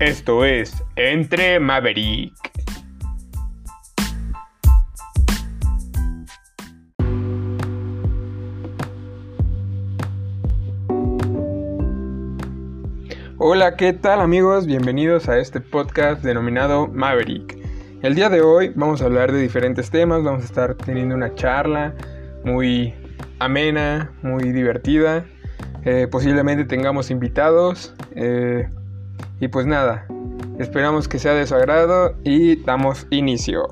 Esto 0.00 0.44
es 0.44 0.82
Entre 0.96 1.60
Maverick. 1.60 2.34
Hola, 13.38 13.76
¿qué 13.76 13.92
tal 13.92 14.20
amigos? 14.20 14.66
Bienvenidos 14.66 15.28
a 15.28 15.38
este 15.38 15.60
podcast 15.60 16.24
denominado 16.24 16.88
Maverick. 16.88 17.56
El 18.02 18.16
día 18.16 18.28
de 18.28 18.40
hoy 18.40 18.72
vamos 18.74 19.00
a 19.00 19.04
hablar 19.04 19.30
de 19.30 19.40
diferentes 19.40 19.90
temas, 19.90 20.24
vamos 20.24 20.42
a 20.42 20.46
estar 20.46 20.74
teniendo 20.74 21.14
una 21.14 21.32
charla 21.36 21.94
muy 22.44 22.92
amena, 23.38 24.10
muy 24.22 24.50
divertida. 24.50 25.24
Eh, 25.84 26.08
posiblemente 26.10 26.64
tengamos 26.64 27.12
invitados. 27.12 27.94
Eh, 28.16 28.68
y 29.44 29.48
pues 29.48 29.66
nada, 29.66 30.06
esperamos 30.58 31.06
que 31.06 31.18
sea 31.18 31.34
de 31.34 31.46
su 31.46 31.54
agrado 31.54 32.16
y 32.24 32.56
damos 32.64 33.06
inicio. 33.10 33.62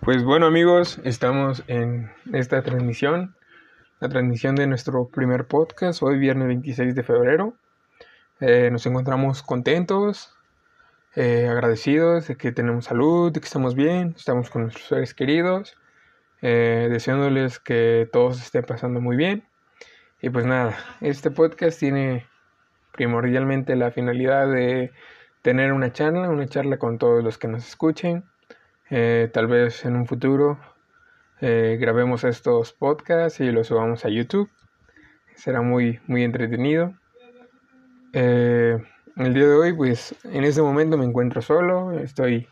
Pues 0.00 0.24
bueno 0.24 0.46
amigos, 0.46 0.98
estamos 1.04 1.62
en 1.66 2.10
esta 2.32 2.62
transmisión, 2.62 3.36
la 4.00 4.08
transmisión 4.08 4.54
de 4.54 4.66
nuestro 4.66 5.08
primer 5.08 5.46
podcast, 5.46 6.02
hoy 6.02 6.18
viernes 6.18 6.48
26 6.48 6.94
de 6.94 7.02
febrero. 7.02 7.54
Eh, 8.44 8.70
nos 8.72 8.84
encontramos 8.86 9.40
contentos, 9.40 10.34
eh, 11.14 11.46
agradecidos 11.48 12.26
de 12.26 12.36
que 12.36 12.50
tenemos 12.50 12.86
salud, 12.86 13.30
de 13.30 13.38
que 13.38 13.46
estamos 13.46 13.76
bien, 13.76 14.14
estamos 14.16 14.50
con 14.50 14.62
nuestros 14.62 14.88
seres 14.88 15.14
queridos, 15.14 15.76
eh, 16.40 16.88
deseándoles 16.90 17.60
que 17.60 18.08
todos 18.12 18.42
estén 18.42 18.64
pasando 18.64 19.00
muy 19.00 19.16
bien. 19.16 19.44
Y 20.20 20.30
pues 20.30 20.44
nada, 20.44 20.76
este 21.00 21.30
podcast 21.30 21.78
tiene 21.78 22.26
primordialmente 22.92 23.76
la 23.76 23.92
finalidad 23.92 24.50
de 24.50 24.90
tener 25.42 25.72
una 25.72 25.92
charla, 25.92 26.28
una 26.28 26.48
charla 26.48 26.78
con 26.78 26.98
todos 26.98 27.22
los 27.22 27.38
que 27.38 27.46
nos 27.46 27.68
escuchen. 27.68 28.24
tal 29.32 29.46
vez 29.46 29.84
en 29.84 29.94
un 29.94 30.06
futuro 30.06 30.58
grabemos 31.40 32.24
estos 32.24 32.72
podcasts 32.72 33.38
y 33.40 33.52
los 33.52 33.68
subamos 33.68 34.04
a 34.04 34.08
YouTube. 34.08 34.50
Será 35.36 35.62
muy, 35.62 36.00
muy 36.08 36.24
entretenido. 36.24 36.94
Eh, 38.12 38.78
el 39.16 39.34
día 39.34 39.46
de 39.46 39.54
hoy, 39.54 39.72
pues 39.72 40.14
en 40.24 40.44
este 40.44 40.60
momento 40.62 40.98
me 40.98 41.04
encuentro 41.04 41.40
solo, 41.40 41.92
estoy 41.92 42.48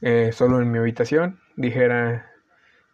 eh, 0.00 0.30
solo 0.32 0.60
en 0.60 0.70
mi 0.70 0.78
habitación, 0.78 1.38
dijera 1.56 2.30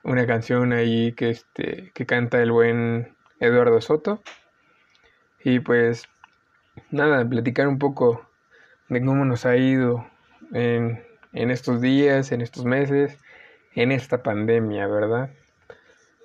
una 0.03 0.27
canción 0.27 0.73
ahí 0.73 1.13
que, 1.13 1.31
este, 1.31 1.91
que 1.95 2.07
canta 2.07 2.43
el 2.43 2.53
buen 2.53 3.15
Eduardo 3.41 3.81
Soto. 3.81 4.23
Y 5.43 5.61
pues 5.61 6.05
nada, 6.91 7.27
platicar 7.29 7.69
un 7.69 7.79
poco 7.79 8.29
de 8.89 9.05
cómo 9.05 9.25
nos 9.25 9.47
ha 9.47 9.57
ido 9.57 10.07
en, 10.53 11.03
en 11.33 11.51
estos 11.51 11.81
días, 11.81 12.33
en 12.33 12.41
estos 12.43 12.65
meses, 12.65 13.19
en 13.75 13.93
esta 13.93 14.23
pandemia, 14.23 14.87
¿verdad? 14.87 15.31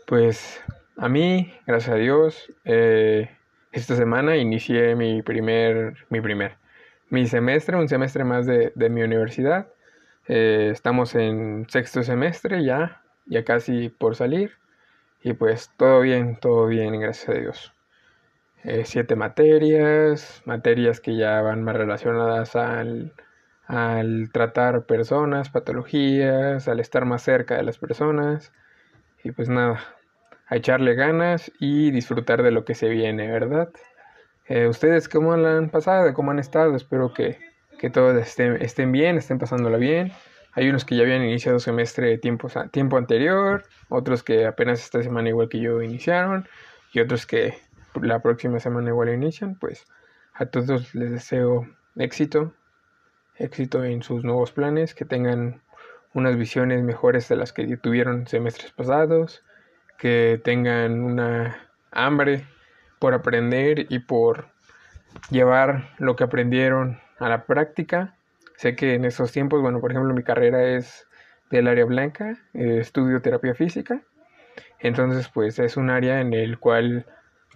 Pues 0.06 0.62
a 0.98 1.08
mí, 1.08 1.54
gracias 1.66 1.96
a 1.96 1.98
Dios, 1.98 2.54
eh, 2.66 3.30
esta 3.72 3.96
semana 3.96 4.38
inicié 4.38 4.96
mi 4.96 5.22
primer, 5.22 5.96
mi 6.10 6.22
primer, 6.22 6.58
mi 7.10 7.28
semestre, 7.28 7.78
un 7.78 7.88
semestre 7.88 8.24
más 8.24 8.46
de, 8.46 8.72
mi 8.90 9.02
universidad. 9.04 9.68
Eh, 10.28 10.70
estamos 10.72 11.16
en 11.16 11.68
sexto 11.70 12.04
semestre 12.04 12.64
ya, 12.64 13.02
ya 13.26 13.44
casi 13.44 13.90
por 13.90 14.16
salir. 14.16 14.54
Y 15.24 15.34
pues 15.34 15.72
todo 15.78 16.02
bien, 16.02 16.38
todo 16.40 16.68
bien, 16.68 17.00
gracias 17.00 17.30
a 17.30 17.34
Dios. 17.40 17.74
Eh, 18.64 18.84
siete 18.86 19.16
materias, 19.16 20.42
materias 20.46 21.00
que 21.02 21.16
ya 21.16 21.42
van 21.42 21.64
más 21.64 21.76
relacionadas 21.76 22.56
al, 22.56 23.14
al 23.68 24.32
tratar 24.32 24.86
personas, 24.86 25.50
patologías, 25.50 26.68
al 26.68 26.80
estar 26.80 27.06
más 27.06 27.24
cerca 27.24 27.58
de 27.58 27.64
las 27.64 27.78
personas. 27.78 28.52
Y 29.24 29.32
pues 29.32 29.50
nada, 29.50 29.80
a 30.50 30.56
echarle 30.56 30.96
ganas 30.96 31.52
y 31.60 31.92
disfrutar 31.92 32.42
de 32.44 32.52
lo 32.52 32.66
que 32.66 32.76
se 32.76 32.90
viene, 32.90 33.32
¿verdad? 33.32 33.70
Eh, 34.48 34.68
¿Ustedes 34.68 35.08
cómo 35.08 35.34
han 35.34 35.70
pasado? 35.70 36.12
¿Cómo 36.16 36.32
han 36.32 36.40
estado? 36.40 36.76
Espero 36.76 37.14
que, 37.14 37.38
todos 37.94 38.18
estén, 38.18 38.62
estén, 38.62 38.92
bien, 38.92 39.18
estén 39.18 39.38
pasándola 39.38 39.78
bien. 39.78 40.12
Hay 40.54 40.68
unos 40.68 40.86
que 40.86 40.96
ya 40.96 41.04
habían 41.04 41.22
iniciado 41.22 41.60
semestre 41.60 42.18
tiempo, 42.18 42.50
tiempo 42.72 42.98
anterior, 42.98 43.64
otros 43.90 44.24
que 44.24 44.48
apenas 44.48 44.80
esta 44.84 45.04
semana 45.04 45.30
igual 45.30 45.50
que 45.50 45.60
yo 45.60 45.84
iniciaron 45.84 46.48
y 46.92 47.00
otros 47.00 47.28
que 47.28 47.54
la 48.02 48.20
próxima 48.22 48.60
semana 48.60 48.90
igual 48.90 49.10
inician. 49.10 49.56
Pues 49.56 49.86
a 50.34 50.48
todos 50.48 50.96
les 50.96 51.12
deseo 51.12 51.68
éxito, 51.96 52.54
éxito 53.36 53.84
en 53.84 54.02
sus 54.02 54.24
nuevos 54.24 54.52
planes, 54.52 54.96
que 54.96 55.06
tengan 55.06 55.62
unas 56.16 56.36
visiones 56.38 56.82
mejores 56.84 57.30
de 57.30 57.36
las 57.36 57.54
que 57.54 57.78
tuvieron 57.78 58.26
semestres 58.26 58.72
pasados, 58.72 59.44
que 60.00 60.42
tengan 60.44 61.02
una 61.02 61.70
hambre 61.92 62.46
por 63.00 63.14
aprender 63.14 63.86
y 63.90 64.00
por 64.00 64.48
llevar 65.30 65.90
lo 66.00 66.16
que 66.16 66.24
aprendieron 66.24 67.00
a 67.20 67.30
la 67.30 67.46
práctica. 67.46 68.16
Sé 68.56 68.76
que 68.76 68.96
en 68.96 69.06
estos 69.06 69.32
tiempos, 69.32 69.62
bueno, 69.62 69.80
por 69.80 69.92
ejemplo, 69.92 70.14
mi 70.14 70.24
carrera 70.24 70.64
es 70.64 71.08
del 71.52 71.68
área 71.68 71.86
blanca, 71.86 72.38
eh, 72.54 72.80
estudio 72.80 73.22
terapia 73.22 73.54
física. 73.54 74.02
Entonces, 74.80 75.30
pues 75.30 75.60
es 75.60 75.78
un 75.78 75.90
área 75.90 76.22
en 76.22 76.34
el 76.34 76.60
cual 76.60 77.06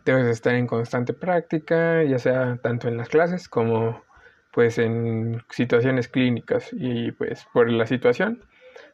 debes 0.05 0.27
estar 0.27 0.55
en 0.55 0.67
constante 0.67 1.13
práctica, 1.13 2.03
ya 2.03 2.19
sea 2.19 2.57
tanto 2.61 2.87
en 2.87 2.97
las 2.97 3.09
clases 3.09 3.47
como 3.47 4.03
pues 4.51 4.77
en 4.77 5.41
situaciones 5.49 6.07
clínicas 6.07 6.69
y 6.73 7.11
pues 7.13 7.47
por 7.53 7.71
la 7.71 7.87
situación 7.87 8.43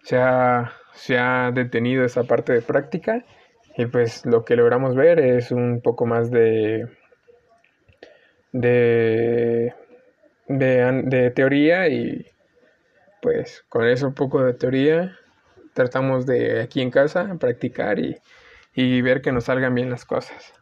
se 0.04 0.18
ha, 0.18 0.72
se 0.94 1.18
ha 1.18 1.52
detenido 1.52 2.06
esa 2.06 2.24
parte 2.24 2.54
de 2.54 2.62
práctica 2.62 3.26
y 3.78 3.86
pues 3.86 4.26
lo 4.26 4.46
que 4.46 4.56
logramos 4.56 4.96
ver 4.96 5.20
es 5.20 5.52
un 5.52 5.82
poco 5.82 6.06
más 6.06 6.32
de, 6.32 6.88
de, 8.52 9.74
de, 10.48 11.32
teoría 11.32 11.88
y 11.88 12.26
pues 13.22 13.64
con 13.70 13.88
eso 13.88 14.08
un 14.08 14.14
poco 14.14 14.44
de 14.44 14.54
teoría 14.54 15.18
tratamos 15.74 16.26
de 16.26 16.62
aquí 16.62 16.82
en 16.82 16.92
casa 16.92 17.36
practicar 17.40 18.00
y, 18.00 18.18
y 18.74 19.02
ver 19.02 19.22
que 19.22 19.32
nos 19.32 19.46
salgan 19.46 19.76
bien 19.76 19.90
las 19.90 20.06
cosas. 20.06 20.54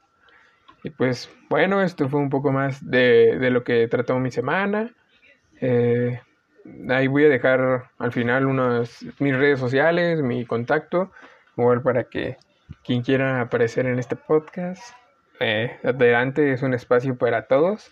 Y 0.84 0.90
pues 0.92 1.30
bueno, 1.50 1.82
esto 1.82 2.08
fue 2.08 2.20
un 2.20 2.30
poco 2.30 2.52
más 2.52 2.88
de, 2.88 3.38
de 3.40 3.50
lo 3.50 3.64
que 3.64 3.88
trató 3.88 4.20
mi 4.20 4.32
semana. 4.32 4.94
Eh, 5.60 6.20
ahí 6.90 7.08
voy 7.08 7.26
a 7.26 7.30
dejar 7.30 7.90
al 7.98 8.12
final 8.12 8.46
unas 8.46 9.04
mis 9.20 9.36
redes 9.36 9.60
sociales, 9.60 10.22
mi 10.22 10.46
contacto, 10.46 11.12
igual 11.58 11.82
para 11.82 12.06
que 12.06 12.38
quien 12.84 13.02
quiera 13.02 13.42
aparecer 13.42 13.86
en 13.86 14.00
este 14.00 14.16
podcast, 14.16 14.82
eh, 15.40 15.80
adelante 15.84 16.52
es 16.54 16.64
un 16.64 16.74
espacio 16.74 17.18
para 17.18 17.48
todos. 17.48 17.92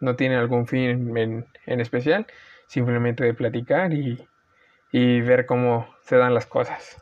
No 0.00 0.16
tiene 0.16 0.36
algún 0.36 0.66
fin 0.66 1.16
en, 1.16 1.80
especial, 1.80 2.26
simplemente 2.66 3.24
de 3.24 3.34
platicar 3.34 3.92
y, 3.92 4.26
y 4.90 5.20
ver 5.20 5.46
cómo 5.46 5.86
se 6.02 6.16
dan 6.16 6.34
las 6.34 6.46
cosas. 6.46 6.98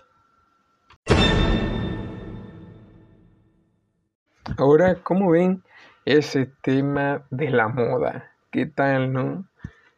Ahora, 4.59 4.97
¿cómo 5.03 5.31
ven 5.31 5.63
ese 6.05 6.47
tema 6.63 7.25
de 7.31 7.51
la 7.51 7.69
moda? 7.69 8.33
¿Qué 8.51 8.67
tal, 8.67 9.13
no? 9.13 9.47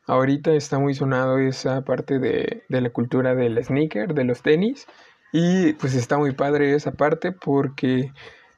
Ahorita 0.07 0.53
está 0.53 0.79
muy 0.79 0.95
sonado 0.95 1.39
esa 1.39 1.83
parte 1.83 2.19
de, 2.19 2.65
de 2.69 2.81
la 2.81 2.91
cultura 2.91 3.35
del 3.35 3.63
sneaker, 3.65 4.15
de 4.15 4.25
los 4.25 4.43
tenis. 4.43 4.87
Y 5.33 5.73
pues 5.75 5.95
está 5.95 6.19
muy 6.19 6.33
padre 6.33 6.75
esa 6.75 6.93
parte 6.93 7.33
porque 7.33 8.13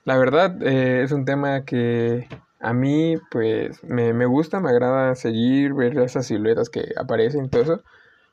la 0.04 0.18
verdad 0.18 0.60
eh, 0.62 1.02
es 1.04 1.12
un 1.12 1.24
tema 1.24 1.64
que 1.64 2.28
a 2.60 2.72
mí 2.72 3.16
pues 3.30 3.82
me, 3.84 4.26
gusta, 4.26 4.60
me 4.60 4.70
agrada 4.70 5.14
seguir, 5.14 5.74
ver 5.74 5.96
esas 5.98 6.26
siluetas 6.26 6.68
que 6.70 6.92
aparecen 6.98 7.44
y 7.44 7.48
todo 7.48 7.62
eso. 7.62 7.82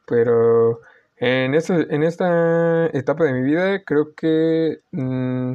Pero 0.07 0.81
en 1.17 1.53
esta, 1.53 1.75
en 1.75 2.03
esta 2.03 2.87
etapa 2.87 3.25
de 3.25 3.33
mi 3.33 3.43
vida 3.43 3.83
creo 3.83 4.15
que 4.15 4.79
mm, 4.91 5.53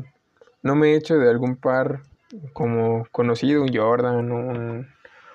no 0.62 0.74
me 0.76 0.92
he 0.92 0.96
hecho 0.96 1.18
de 1.18 1.28
algún 1.28 1.56
par 1.56 2.02
como 2.52 3.06
conocido, 3.12 3.62
un 3.62 3.74
Jordan, 3.74 4.30
un, 4.30 4.86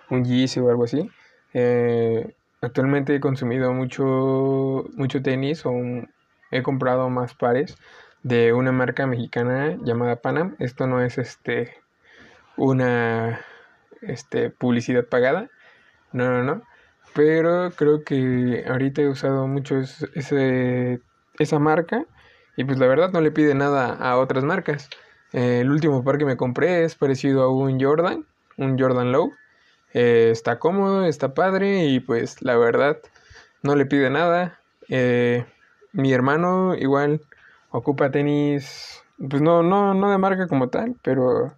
un 0.09 0.25
Yeezy 0.25 0.59
o 0.62 0.69
algo 0.69 0.86
así. 0.86 1.09
Eh, 1.54 2.33
actualmente 2.62 3.15
he 3.15 3.19
consumido 3.19 3.74
mucho, 3.74 4.86
mucho 4.95 5.21
tenis 5.21 5.65
o 5.65 5.71
un, 5.71 6.09
he 6.51 6.63
comprado 6.63 7.09
más 7.09 7.33
pares 7.33 7.77
de 8.24 8.53
una 8.53 8.71
marca 8.71 9.07
mexicana 9.07 9.77
llamada 9.83 10.18
Panam. 10.18 10.56
Esto 10.59 10.88
no 10.88 11.01
es 11.01 11.18
este 11.18 11.75
una 12.57 13.42
este, 14.01 14.50
publicidad 14.50 15.06
pagada. 15.06 15.50
No, 16.12 16.30
no, 16.30 16.44
no. 16.44 16.63
Pero 17.13 17.71
creo 17.71 18.03
que 18.03 18.65
ahorita 18.68 19.01
he 19.01 19.07
usado 19.07 19.48
mucho 19.48 19.77
ese, 19.80 21.01
esa 21.39 21.59
marca 21.59 22.06
y 22.56 22.63
pues 22.63 22.80
la 22.80 22.88
verdad 22.88 23.12
no 23.12 23.21
le 23.21 23.31
pide 23.31 23.56
nada 23.56 23.94
a 23.94 24.18
otras 24.18 24.44
marcas. 24.44 24.89
el 25.33 25.69
último 25.71 26.04
par 26.04 26.18
que 26.18 26.25
me 26.25 26.38
compré 26.38 26.83
es 26.83 26.95
parecido 26.95 27.44
a 27.44 27.54
un 27.54 27.80
Jordan, 27.81 28.25
un 28.57 28.80
Jordan 28.80 29.12
Low. 29.12 29.33
Eh, 29.94 30.30
está 30.31 30.59
cómodo, 30.59 31.06
está 31.06 31.33
padre 31.33 31.86
y 31.86 32.00
pues 32.00 32.42
la 32.42 32.56
verdad 32.57 32.97
no 33.62 33.75
le 33.75 33.86
pide 33.86 34.09
nada. 34.09 34.59
Eh, 34.88 35.45
mi 35.93 36.13
hermano 36.13 36.75
igual 36.75 37.21
ocupa 37.69 38.11
tenis, 38.11 39.03
pues 39.17 39.41
no, 39.41 39.63
no, 39.63 39.93
no 39.93 40.11
de 40.11 40.17
marca 40.17 40.47
como 40.47 40.69
tal, 40.69 40.95
pero, 41.01 41.55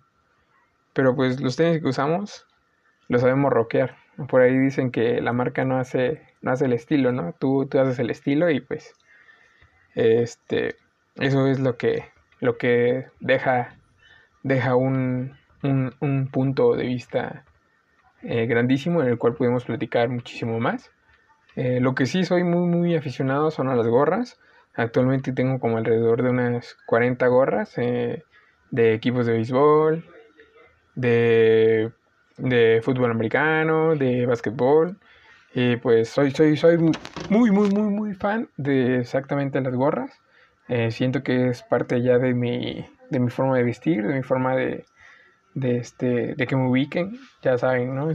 pero 0.94 1.16
pues 1.16 1.40
los 1.42 1.56
tenis 1.56 1.82
que 1.82 1.90
usamos 1.90 2.46
los 3.08 3.22
sabemos 3.22 3.52
rockear. 3.52 3.96
Por 4.28 4.42
ahí 4.42 4.58
dicen 4.58 4.92
que 4.92 5.22
la 5.22 5.34
marca 5.34 5.66
no 5.66 5.78
hace, 5.78 6.22
no 6.42 6.52
hace 6.52 6.66
el 6.66 6.74
estilo, 6.74 7.12
¿no? 7.12 7.34
Tú, 7.34 7.66
tú 7.66 7.80
haces 7.80 8.00
el 8.00 8.10
estilo 8.10 8.50
y 8.50 8.60
pues 8.60 8.96
este, 9.96 10.76
eso 11.16 11.48
es 11.48 11.60
lo 11.60 11.78
que, 11.78 12.06
lo 12.40 12.58
que 12.58 13.08
deja, 13.20 13.76
deja 14.44 14.76
un, 14.76 15.36
un, 15.64 16.28
punto 16.32 16.76
de 16.76 16.86
vista 16.86 17.46
eh, 18.22 18.46
grandísimo 18.46 19.02
en 19.02 19.10
el 19.10 19.18
cual 19.18 19.36
podemos 19.36 19.66
platicar 19.66 20.10
muchísimo 20.10 20.60
más. 20.60 20.92
Eh, 21.56 21.80
lo 21.80 21.96
que 21.96 22.06
sí 22.06 22.24
soy 22.26 22.44
muy 22.44 22.68
muy 22.68 22.96
aficionado 22.96 23.52
son 23.52 23.70
a 23.70 23.76
las 23.76 23.88
gorras. 23.88 24.40
Actualmente 24.76 25.34
tengo 25.34 25.60
como 25.60 25.78
alrededor 25.78 26.24
de 26.24 26.30
unas 26.30 26.76
40 26.88 27.28
gorras 27.28 27.78
eh, 27.78 28.24
de 28.72 28.94
equipos 28.94 29.26
de 29.26 29.34
béisbol, 29.34 30.04
de, 30.96 31.92
de 32.38 32.82
fútbol 32.84 33.12
americano, 33.12 33.96
de 33.96 34.26
básquetbol. 34.26 34.98
Y 35.54 35.76
pues 35.78 36.10
soy, 36.10 36.32
soy, 36.32 36.58
soy 36.58 36.78
muy, 37.30 37.52
muy, 37.52 37.70
muy, 37.70 37.92
muy 37.92 38.14
fan 38.16 38.50
de 38.58 39.00
exactamente 39.00 39.62
las 39.62 39.76
gorras. 39.76 40.12
Eh, 40.68 40.92
siento 40.92 41.22
que 41.24 41.50
es 41.50 41.62
parte 41.62 42.02
ya 42.02 42.18
de 42.18 42.34
mi, 42.34 42.86
de 43.10 43.20
mi 43.20 43.30
forma 43.30 43.58
de 43.58 43.64
vestir, 43.64 44.08
de 44.08 44.16
mi 44.16 44.24
forma 44.24 44.56
de, 44.56 44.86
de, 45.54 45.78
este, 45.78 46.34
de 46.36 46.48
que 46.48 46.56
me 46.56 46.68
ubiquen. 46.68 47.20
Ya 47.44 47.58
saben, 47.58 47.96
¿no? 47.96 48.10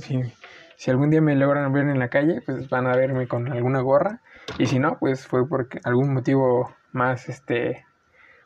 Si 0.78 0.92
algún 0.92 1.10
día 1.10 1.20
me 1.20 1.34
logran 1.34 1.72
ver 1.72 1.88
en 1.88 1.98
la 1.98 2.08
calle, 2.08 2.40
pues 2.40 2.68
van 2.68 2.86
a 2.86 2.94
verme 2.96 3.26
con 3.26 3.50
alguna 3.50 3.80
gorra. 3.80 4.20
Y 4.58 4.66
si 4.66 4.78
no, 4.78 4.96
pues 5.00 5.26
fue 5.26 5.44
por 5.48 5.66
algún 5.82 6.14
motivo 6.14 6.72
más, 6.92 7.28
este, 7.28 7.84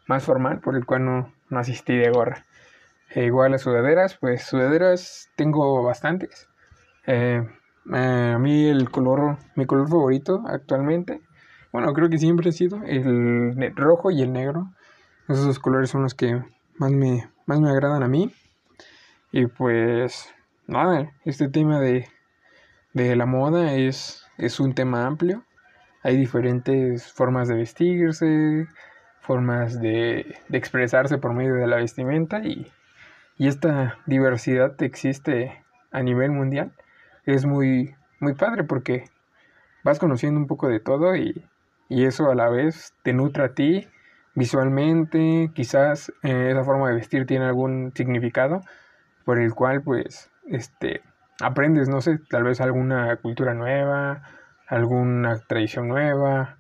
más 0.07 0.25
formal 0.25 0.61
por 0.61 0.75
el 0.75 0.87
cual 0.87 1.05
no, 1.05 1.35
no 1.51 1.59
asistí 1.59 1.95
de 1.95 2.09
gorra. 2.09 2.47
E 3.11 3.25
igual 3.27 3.51
las 3.51 3.61
sudaderas, 3.61 4.17
pues 4.17 4.45
sudaderas 4.45 5.31
tengo 5.37 5.83
bastantes. 5.83 6.49
Eh, 7.07 7.47
eh, 7.95 8.33
a 8.35 8.39
mí 8.39 8.65
el 8.67 8.91
color, 8.91 9.37
mi 9.55 9.67
color 9.67 9.91
favorito 9.91 10.43
actualmente, 10.47 11.21
bueno, 11.71 11.93
creo 11.93 12.09
que 12.09 12.17
siempre 12.17 12.49
ha 12.49 12.53
sido 12.53 12.83
el 12.87 13.77
rojo 13.77 14.11
y 14.11 14.23
el 14.23 14.33
negro. 14.33 14.71
Esos 15.29 15.45
dos 15.45 15.59
colores 15.59 15.91
son 15.91 16.03
los 16.03 16.15
que 16.15 16.43
más 16.79 16.93
me, 16.93 17.29
más 17.45 17.61
me 17.61 17.69
agradan 17.69 18.03
a 18.03 18.09
mí. 18.09 18.33
Y 19.33 19.49
pues, 19.49 20.35
nada, 20.67 21.13
este 21.27 21.49
tema 21.49 21.79
de, 21.79 22.07
de 22.93 23.17
la 23.17 23.27
moda 23.27 23.75
es, 23.75 24.27
es 24.39 24.61
un 24.61 24.75
tema 24.75 25.07
amplio. 25.07 25.45
Hay 26.03 26.17
diferentes 26.17 27.13
formas 27.13 27.49
de 27.49 27.55
vestirse, 27.55 28.67
formas 29.21 29.81
de, 29.81 30.37
de 30.49 30.59
expresarse 30.59 31.19
por 31.19 31.33
medio 31.33 31.55
de 31.55 31.67
la 31.67 31.77
vestimenta 31.77 32.41
y, 32.45 32.71
y, 33.39 33.47
esta 33.47 33.99
diversidad 34.07 34.81
existe 34.83 35.65
a 35.91 36.03
nivel 36.03 36.33
mundial. 36.33 36.73
Es 37.25 37.47
muy, 37.47 37.95
muy 38.21 38.35
padre 38.35 38.65
porque 38.65 39.05
vas 39.85 39.99
conociendo 39.99 40.41
un 40.41 40.47
poco 40.47 40.69
de 40.69 40.81
todo 40.81 41.15
y, 41.17 41.45
y 41.89 42.05
eso 42.05 42.31
a 42.31 42.35
la 42.35 42.49
vez 42.49 42.95
te 43.03 43.13
nutre 43.13 43.45
a 43.45 43.55
ti 43.55 43.89
visualmente, 44.35 45.51
quizás 45.55 46.13
eh, 46.23 46.49
esa 46.51 46.65
forma 46.65 46.89
de 46.89 46.95
vestir 46.95 47.27
tiene 47.27 47.45
algún 47.45 47.93
significado 47.95 48.63
por 49.25 49.39
el 49.39 49.55
cual 49.55 49.83
pues 49.83 50.31
este 50.47 51.03
aprendes, 51.43 51.89
no 51.89 52.01
sé, 52.01 52.19
tal 52.31 52.45
vez 52.45 52.61
alguna 52.61 53.17
cultura 53.17 53.53
nueva, 53.53 54.23
alguna 54.69 55.39
tradición 55.41 55.89
nueva 55.89 56.57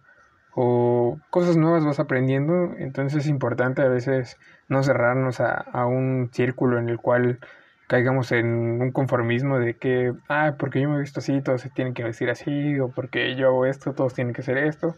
o 0.54 1.18
cosas 1.30 1.56
nuevas 1.56 1.84
vas 1.84 2.00
aprendiendo, 2.00 2.74
entonces 2.76 3.24
es 3.24 3.26
importante 3.28 3.80
a 3.80 3.88
veces 3.88 4.38
no 4.68 4.82
cerrarnos 4.82 5.40
a, 5.40 5.86
un 5.86 6.30
círculo 6.32 6.78
en 6.78 6.88
el 6.88 6.98
cual 6.98 7.38
caigamos 7.86 8.32
en 8.32 8.46
un 8.82 8.90
conformismo 8.90 9.58
de 9.58 9.74
que, 9.74 10.12
ah, 10.28 10.56
porque 10.58 10.80
yo 10.80 10.88
me 10.90 10.96
he 10.96 11.00
visto 11.00 11.20
así, 11.20 11.40
todos 11.40 11.60
se 11.60 11.70
tienen 11.70 11.94
que 11.94 12.04
vestir 12.04 12.28
así, 12.28 12.78
o 12.80 12.90
porque 12.90 13.34
yo 13.36 13.48
hago 13.48 13.66
esto, 13.66 13.94
todos 13.94 14.14
tienen 14.14 14.34
que 14.34 14.42
hacer 14.42 14.58
esto. 14.58 14.96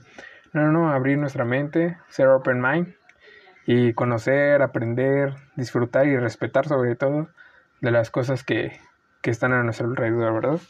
No, 0.52 0.62
no, 0.62 0.72
no, 0.72 0.92
abrir 0.92 1.19
nuestra 1.19 1.44
mente, 1.44 1.98
ser 2.08 2.28
open 2.28 2.60
mind 2.60 2.94
y 3.66 3.92
conocer, 3.92 4.62
aprender, 4.62 5.34
disfrutar 5.56 6.06
y 6.06 6.16
respetar 6.16 6.66
sobre 6.66 6.96
todo 6.96 7.28
de 7.81 7.90
las 7.90 8.10
cosas 8.10 8.44
que, 8.44 8.78
que 9.25 9.31
están 9.31 9.55
a 9.55 9.62
nuestro 9.62 9.87
alrededor, 9.87 10.35
¿verdad? 10.35 10.61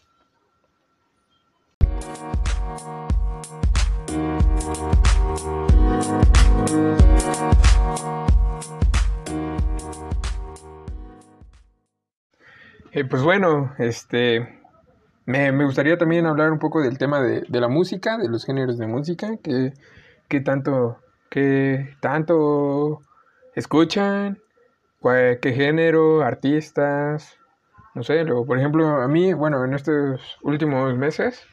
Eh, 12.92 13.04
pues 13.04 13.24
bueno, 13.24 13.74
este 13.78 14.60
me, 15.26 15.50
gustaría 15.64 15.98
también 15.98 16.26
hablar 16.26 16.52
un 16.52 16.60
poco 16.60 16.80
del 16.80 16.96
tema 16.96 17.20
de, 17.20 17.44
la 17.48 17.66
música, 17.66 18.16
de 18.18 18.28
los 18.28 18.44
géneros 18.44 18.78
de 18.78 18.86
música, 18.86 19.36
que, 19.42 19.72
que 20.28 20.40
tanto, 20.40 21.00
que 21.28 21.96
tanto 22.00 23.00
escuchan, 23.56 24.38
qué 25.02 25.52
género, 25.56 26.22
artistas, 26.22 27.36
no 27.94 28.02
sé, 28.02 28.24
luego, 28.24 28.44
por 28.46 28.58
ejemplo, 28.58 29.02
a 29.02 29.08
mí, 29.08 29.32
bueno, 29.32 29.64
en 29.64 29.74
estos 29.74 30.38
últimos 30.42 30.96
meses, 30.96 31.46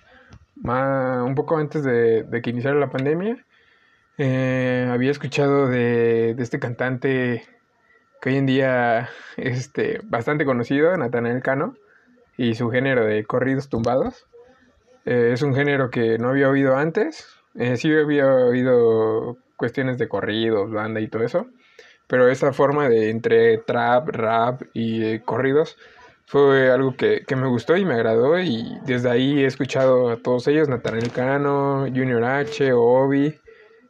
un 0.64 1.36
poco 1.36 1.58
antes 1.58 1.84
de, 1.84 2.26
que 2.44 2.50
iniciara 2.50 2.80
la 2.80 2.90
pandemia, 2.90 3.46
eh, 4.18 4.88
había 4.92 5.12
escuchado 5.12 5.68
de, 5.68 6.36
de 6.36 6.44
este 6.44 6.60
cantante 6.60 7.44
que 8.22 8.30
hoy 8.30 8.38
en 8.38 8.46
día 8.46 9.10
es 9.36 9.58
este, 9.58 10.00
bastante 10.04 10.46
conocido, 10.46 10.96
Natanael 10.96 11.42
Cano, 11.42 11.76
y 12.38 12.56
su 12.56 12.70
género 12.70 13.06
de 13.06 13.26
corridos 13.26 13.68
tumbados. 13.68 14.28
Eh, 15.06 15.32
es 15.34 15.42
un 15.42 15.56
género 15.56 15.90
que 15.90 16.20
no 16.20 16.30
había 16.30 16.50
oído 16.50 16.78
antes. 16.78 17.28
Eh, 17.56 17.78
sí 17.78 17.92
había 17.94 18.28
oído 18.28 19.38
cuestiones 19.58 19.98
de 19.98 20.08
corridos, 20.08 20.72
banda 20.72 21.02
y 21.02 21.08
todo 21.08 21.24
eso. 21.24 21.48
Pero 22.08 22.30
esa 22.30 22.54
forma 22.54 22.90
de 22.90 23.10
entre 23.10 23.58
trap, 23.58 24.10
rap 24.10 24.62
y 24.74 25.04
eh, 25.04 25.22
corridos 25.24 25.78
fue 26.32 26.72
algo 26.72 26.96
que, 26.96 27.26
que, 27.28 27.36
me 27.36 27.48
gustó 27.48 27.76
y 27.76 27.84
me 27.84 27.96
agradó. 27.96 28.40
Y 28.40 28.80
desde 28.86 29.10
ahí 29.10 29.44
he 29.44 29.46
escuchado 29.46 30.10
a 30.10 30.16
todos 30.16 30.48
ellos, 30.48 30.70
Natanael 30.70 31.12
Cano, 31.12 31.82
Junior 31.88 32.24
H, 32.24 32.72
Obi. 32.72 33.38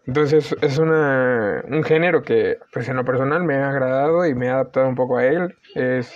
Entonces 0.08 0.56
es 0.60 0.80
una, 0.80 1.64
un 1.70 1.84
género 1.84 2.24
que 2.24 2.58
pues 2.74 2.90
en 2.90 2.96
lo 2.96 3.06
personal 3.06 3.44
me 3.44 3.58
ha 3.58 3.70
agradado 3.70 4.26
y 4.26 4.34
me 4.34 4.50
ha 4.50 4.56
adaptado 4.56 4.88
un 4.88 4.96
poco 4.96 5.20
a 5.20 5.26
él. 5.28 5.56
Es, 5.76 6.12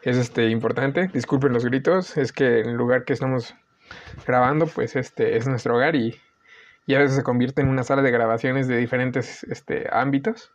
es 0.00 0.16
este, 0.16 0.48
importante, 0.48 1.10
disculpen 1.12 1.52
los 1.52 1.66
gritos, 1.66 2.16
es 2.16 2.32
que 2.32 2.60
el 2.60 2.72
lugar 2.72 3.04
que 3.04 3.12
estamos 3.12 3.54
grabando 4.26 4.66
pues 4.68 4.96
este 4.96 5.36
es 5.36 5.46
nuestro 5.46 5.76
hogar 5.76 5.96
y, 5.96 6.18
y 6.86 6.94
a 6.94 7.00
veces 7.00 7.16
se 7.16 7.22
convierte 7.22 7.60
en 7.60 7.68
una 7.68 7.84
sala 7.84 8.00
de 8.00 8.10
grabaciones 8.10 8.68
de 8.68 8.78
diferentes 8.78 9.44
este, 9.44 9.86
ámbitos. 9.92 10.50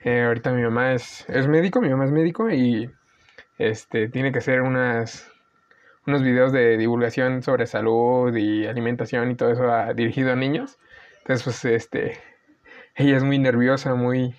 Eh, 0.00 0.24
ahorita 0.24 0.52
mi 0.52 0.62
mamá 0.62 0.92
es, 0.92 1.24
es 1.30 1.48
médico, 1.48 1.80
mi 1.80 1.88
mamá 1.88 2.04
es 2.04 2.12
médico 2.12 2.50
y 2.50 2.90
este, 3.70 4.08
tiene 4.08 4.32
que 4.32 4.38
hacer 4.38 4.62
unas, 4.62 5.30
unos 6.06 6.22
videos 6.22 6.52
de 6.52 6.76
divulgación 6.76 7.42
sobre 7.42 7.66
salud 7.66 8.34
y 8.36 8.66
alimentación 8.66 9.30
y 9.30 9.34
todo 9.36 9.50
eso 9.52 9.94
dirigido 9.94 10.32
a 10.32 10.36
niños. 10.36 10.78
Entonces, 11.20 11.44
pues, 11.44 11.64
este, 11.64 12.18
ella 12.96 13.16
es 13.16 13.24
muy 13.24 13.38
nerviosa, 13.38 13.94
muy, 13.94 14.34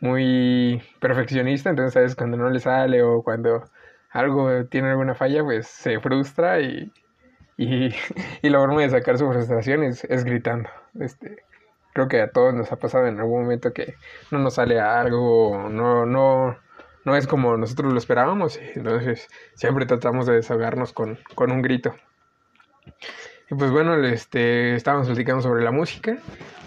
muy 0.00 0.82
perfeccionista, 1.00 1.70
entonces, 1.70 1.94
¿sabes? 1.94 2.16
Cuando 2.16 2.36
no 2.36 2.50
le 2.50 2.60
sale 2.60 3.02
o 3.02 3.22
cuando 3.22 3.64
algo 4.10 4.66
tiene 4.66 4.90
alguna 4.90 5.14
falla, 5.14 5.42
pues 5.44 5.66
se 5.68 6.00
frustra 6.00 6.60
y, 6.60 6.92
y, 7.56 7.94
y 8.42 8.48
la 8.48 8.58
forma 8.58 8.82
de 8.82 8.90
sacar 8.90 9.18
su 9.18 9.30
frustración 9.30 9.84
es, 9.84 10.04
es, 10.04 10.24
gritando. 10.24 10.68
Este, 10.98 11.44
creo 11.92 12.08
que 12.08 12.20
a 12.22 12.30
todos 12.30 12.54
nos 12.54 12.72
ha 12.72 12.76
pasado 12.76 13.06
en 13.06 13.18
algún 13.20 13.42
momento 13.42 13.72
que 13.72 13.94
no 14.30 14.38
nos 14.38 14.54
sale 14.54 14.80
algo, 14.80 15.68
no, 15.70 16.06
no, 16.06 16.58
no 17.04 17.16
es 17.16 17.26
como 17.26 17.56
nosotros 17.56 17.92
lo 17.92 17.98
esperábamos, 17.98 18.58
entonces 18.74 19.28
siempre 19.54 19.86
tratamos 19.86 20.26
de 20.26 20.34
desahogarnos 20.34 20.92
con, 20.92 21.18
con 21.34 21.50
un 21.50 21.62
grito. 21.62 21.94
Y 23.50 23.54
pues 23.54 23.70
bueno, 23.72 23.96
este, 24.04 24.76
estábamos 24.76 25.08
platicando 25.08 25.42
sobre 25.42 25.64
la 25.64 25.72
música. 25.72 26.18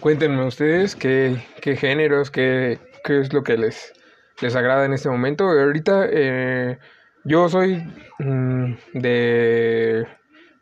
Cuéntenme 0.02 0.46
ustedes 0.46 0.96
qué, 0.96 1.38
qué 1.62 1.78
géneros, 1.78 2.30
qué, 2.30 2.78
qué, 3.06 3.22
es 3.22 3.32
lo 3.32 3.44
que 3.44 3.58
les, 3.58 3.94
les 4.42 4.54
agrada 4.56 4.84
en 4.84 4.92
este 4.92 5.10
momento. 5.10 5.46
Ahorita, 5.46 6.06
eh, 6.10 6.78
yo 7.24 7.48
soy 7.48 7.78
mm, 8.20 8.74
de, 8.96 10.06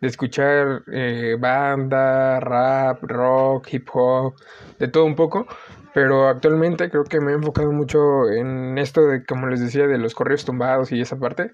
de 0.02 0.08
escuchar 0.08 0.84
eh, 0.92 1.38
banda, 1.40 2.40
rap, 2.40 3.04
rock, 3.04 3.68
hip 3.72 3.88
hop, 3.94 4.36
de 4.80 4.88
todo 4.88 5.06
un 5.06 5.16
poco, 5.16 5.48
pero 5.94 6.28
actualmente 6.28 6.90
creo 6.90 7.04
que 7.04 7.22
me 7.22 7.32
he 7.32 7.36
enfocado 7.36 7.72
mucho 7.72 8.30
en 8.30 8.78
esto 8.78 9.06
de, 9.06 9.24
como 9.26 9.48
les 9.48 9.62
decía, 9.62 9.88
de 9.88 10.00
los 10.00 10.16
correos 10.16 10.44
tumbados 10.44 10.92
y 10.92 11.02
esa 11.02 11.20
parte, 11.20 11.52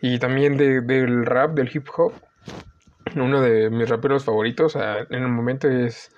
y 0.00 0.18
también 0.18 0.56
de, 0.56 0.80
del 0.80 1.26
rap, 1.26 1.52
del 1.52 1.70
hip 1.72 1.88
hop. 1.96 2.12
Uno 3.16 3.40
de 3.40 3.70
mis 3.70 3.88
raperos 3.88 4.24
favoritos 4.24 4.76
en 4.76 5.22
el 5.22 5.28
momento 5.28 5.68
es 5.68 6.10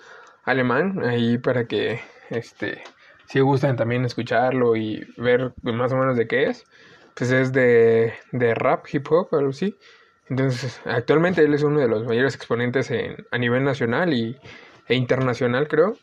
alemán, 0.44 1.02
ahí 1.04 1.38
para 1.38 1.64
que, 1.64 2.00
este, 2.30 2.82
si 3.26 3.40
gustan 3.40 3.76
también 3.76 4.04
escucharlo 4.04 4.76
y 4.76 5.06
ver 5.16 5.52
más 5.62 5.92
o 5.92 5.96
menos 5.96 6.16
de 6.16 6.28
qué 6.28 6.44
es, 6.44 6.64
pues 7.14 7.30
es 7.30 7.52
de, 7.52 8.12
de 8.30 8.54
rap, 8.54 8.86
hip 8.92 9.06
hop, 9.10 9.28
algo 9.32 9.50
así. 9.50 9.76
Entonces, 10.28 10.80
actualmente 10.84 11.42
él 11.42 11.54
es 11.54 11.62
uno 11.62 11.80
de 11.80 11.88
los 11.88 12.04
mayores 12.04 12.34
exponentes 12.34 12.90
en, 12.90 13.26
a 13.30 13.38
nivel 13.38 13.64
nacional 13.64 14.12
y, 14.12 14.38
e 14.88 14.94
internacional, 14.94 15.68
creo. 15.68 15.96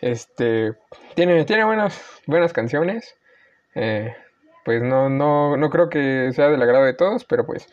Este, 0.00 0.74
tiene, 1.14 1.44
tiene 1.44 1.64
buenas, 1.64 2.00
buenas 2.26 2.52
canciones. 2.52 3.16
Eh, 3.74 4.14
pues 4.64 4.82
no, 4.82 5.08
no, 5.08 5.56
no 5.56 5.70
creo 5.70 5.88
que 5.88 6.30
sea 6.32 6.48
del 6.48 6.62
agrado 6.62 6.84
de 6.84 6.94
todos, 6.94 7.24
pero 7.24 7.44
pues, 7.46 7.66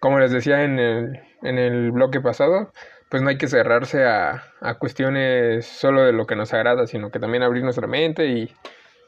como 0.00 0.18
les 0.18 0.30
decía 0.32 0.64
en 0.64 0.78
el, 0.78 1.20
en 1.42 1.58
el 1.58 1.92
bloque 1.92 2.20
pasado, 2.20 2.72
pues 3.08 3.22
no 3.22 3.28
hay 3.28 3.38
que 3.38 3.48
cerrarse 3.48 4.04
a, 4.04 4.44
a 4.60 4.74
cuestiones 4.74 5.66
solo 5.66 6.02
de 6.04 6.12
lo 6.12 6.26
que 6.26 6.36
nos 6.36 6.52
agrada, 6.52 6.86
sino 6.86 7.10
que 7.10 7.20
también 7.20 7.42
abrir 7.42 7.62
nuestra 7.62 7.86
mente 7.86 8.26
y, 8.26 8.52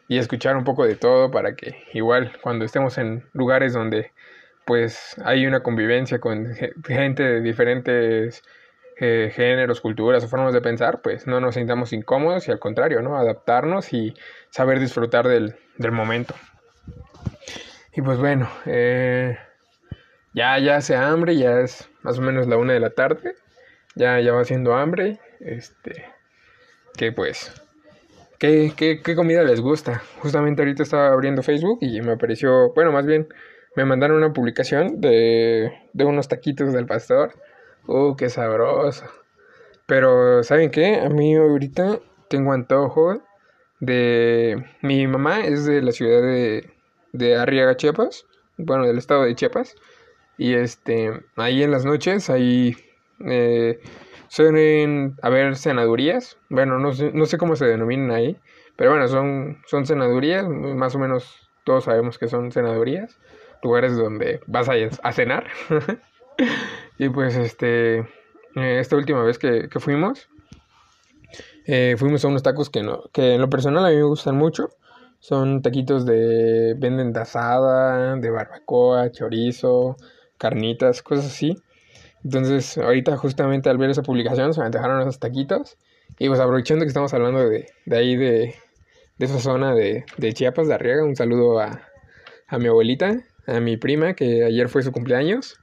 y 0.09 0.19
escuchar 0.19 0.57
un 0.57 0.65
poco 0.65 0.85
de 0.85 0.97
todo 0.97 1.31
para 1.31 1.55
que 1.55 1.85
igual 1.93 2.33
cuando 2.43 2.65
estemos 2.65 2.99
en 2.99 3.25
lugares 3.33 3.73
donde 3.73 4.13
pues 4.69 5.17
hay 5.25 5.47
una 5.47 5.63
convivencia 5.63 6.19
con 6.19 6.55
gente 6.87 7.23
de 7.23 7.41
diferentes 7.41 8.43
eh, 9.01 9.33
géneros, 9.35 9.81
culturas 9.81 10.23
o 10.23 10.29
formas 10.29 10.53
de 10.53 10.61
pensar, 10.61 11.01
pues 11.01 11.27
no 11.27 11.41
nos 11.41 11.55
sintamos 11.55 11.95
incómodos 11.95 12.47
y 12.47 12.51
al 12.51 12.59
contrario, 12.59 13.01
¿no? 13.01 13.17
Adaptarnos 13.17 13.95
y 13.95 14.13
saber 14.51 14.79
disfrutar 14.79 15.27
del, 15.27 15.57
del 15.79 15.93
momento. 15.93 16.35
Y 17.95 18.03
pues 18.03 18.19
bueno, 18.19 18.47
eh, 18.67 19.39
ya, 20.35 20.59
ya 20.59 20.77
hace 20.77 20.97
hambre, 20.97 21.35
ya 21.39 21.61
es 21.61 21.89
más 22.03 22.19
o 22.19 22.21
menos 22.21 22.47
la 22.47 22.59
una 22.59 22.75
de 22.75 22.81
la 22.81 22.91
tarde, 22.91 23.37
ya, 23.95 24.21
ya 24.21 24.35
va 24.35 24.43
haciendo 24.43 24.77
hambre, 24.77 25.19
este, 25.41 26.05
que 26.95 27.11
pues, 27.11 27.59
¿qué, 28.39 28.75
qué, 28.77 29.01
qué 29.03 29.17
comida 29.17 29.43
les 29.45 29.63
gusta? 29.63 30.03
Justamente 30.19 30.61
ahorita 30.61 30.83
estaba 30.83 31.09
abriendo 31.09 31.43
Facebook 31.43 31.79
y 31.81 32.03
me 32.03 32.13
apareció, 32.13 32.75
bueno, 32.75 32.93
más 32.93 33.07
bien 33.07 33.29
me 33.79 33.85
mandaron 33.85 34.17
una 34.17 34.33
publicación 34.33 35.01
de, 35.01 35.73
de 35.93 36.05
unos 36.05 36.27
taquitos 36.27 36.73
del 36.73 36.87
pastor. 36.87 37.31
Uh, 37.87 38.17
qué 38.17 38.29
sabroso. 38.29 39.05
Pero, 39.87 40.43
¿saben 40.43 40.73
qué? 40.73 40.97
A 40.97 41.09
mí 41.09 41.37
ahorita 41.37 42.01
tengo 42.29 42.53
antojo 42.53 43.23
de... 43.79 44.65
Mi 44.83 45.07
mamá 45.07 45.45
es 45.45 45.65
de 45.65 45.81
la 45.81 45.93
ciudad 45.93 46.21
de, 46.23 46.73
de 47.13 47.37
Arriaga, 47.37 47.77
Chiapas. 47.77 48.27
Bueno, 48.57 48.85
del 48.85 48.99
estado 48.99 49.23
de 49.23 49.37
Chiapas. 49.37 49.77
Y 50.39 50.55
este, 50.55 51.13
ahí 51.37 51.63
en 51.63 51.71
las 51.71 51.85
noches, 51.85 52.31
ahí 52.31 52.77
eh, 53.27 53.79
suelen 54.27 55.15
haber 55.23 55.55
cenadurías. 55.55 56.37
Bueno, 56.49 56.81
no 56.81 56.95
sé, 56.95 57.13
no 57.15 57.27
sé 57.27 57.39
cómo 57.39 57.55
se 57.55 57.67
denominan 57.67 58.11
ahí. 58.11 58.37
Pero 58.75 58.91
bueno, 58.91 59.07
son, 59.07 59.59
son 59.67 59.87
cenadurías. 59.87 60.49
Más 60.49 60.97
o 60.97 60.99
menos 60.99 61.49
todos 61.63 61.85
sabemos 61.85 62.19
que 62.19 62.27
son 62.27 62.51
cenadurías 62.51 63.21
lugares 63.63 63.97
donde 63.97 64.41
vas 64.47 64.69
a, 64.69 65.13
cenar. 65.13 65.47
y 66.99 67.09
pues 67.09 67.37
este, 67.37 67.99
eh, 67.99 68.79
esta 68.81 68.97
última 68.97 69.23
vez 69.23 69.39
que, 69.39 69.69
fuimos, 69.79 70.29
eh, 71.67 71.97
fuimos 71.99 72.25
a 72.25 72.29
unos 72.29 72.43
tacos 72.43 72.71
que, 72.71 72.83
no, 72.83 73.05
que 73.13 73.35
en 73.35 73.41
lo 73.41 73.51
personal 73.51 73.85
a 73.85 73.91
mí 73.91 73.97
me 73.97 74.03
gustan 74.03 74.37
mucho. 74.37 74.71
Son 75.21 75.63
taquitos 75.63 76.07
de 76.07 76.75
venden 76.79 77.13
de 77.13 77.21
asada, 77.21 78.15
de 78.17 78.31
barbacoa, 78.31 79.11
chorizo, 79.11 79.97
carnitas, 80.39 81.03
cosas 81.03 81.27
así. 81.27 81.57
Entonces, 82.25 82.79
ahorita 82.79 83.17
justamente 83.17 83.69
al 83.69 83.79
ver 83.79 83.91
esa 83.91 84.03
publicación 84.03 84.55
se 84.55 84.61
me 84.61 84.67
antojaron 84.67 85.01
esos 85.01 85.19
taquitos. 85.19 85.77
Y 86.19 86.29
pues 86.29 86.41
aprovechando 86.41 86.85
que 86.85 86.89
estamos 86.89 87.13
hablando 87.15 87.49
de, 87.49 87.67
de 87.85 87.97
ahí, 87.97 88.17
de, 88.17 88.55
de 89.19 89.27
esa 89.27 89.39
zona 89.41 89.75
de, 89.75 90.05
de 90.17 90.33
Chiapas, 90.33 90.69
de 90.69 90.75
Arriaga, 90.75 91.05
un 91.05 91.17
saludo 91.17 91.61
a, 91.61 91.83
a 92.47 92.59
mi 92.59 92.67
abuelita, 92.67 93.21
a 93.49 93.61
mi 93.61 93.77
prima, 93.77 94.15
que 94.15 94.45
ayer 94.45 94.69
fue 94.69 94.83
su 94.83 94.93
cumpleaños. 94.93 95.59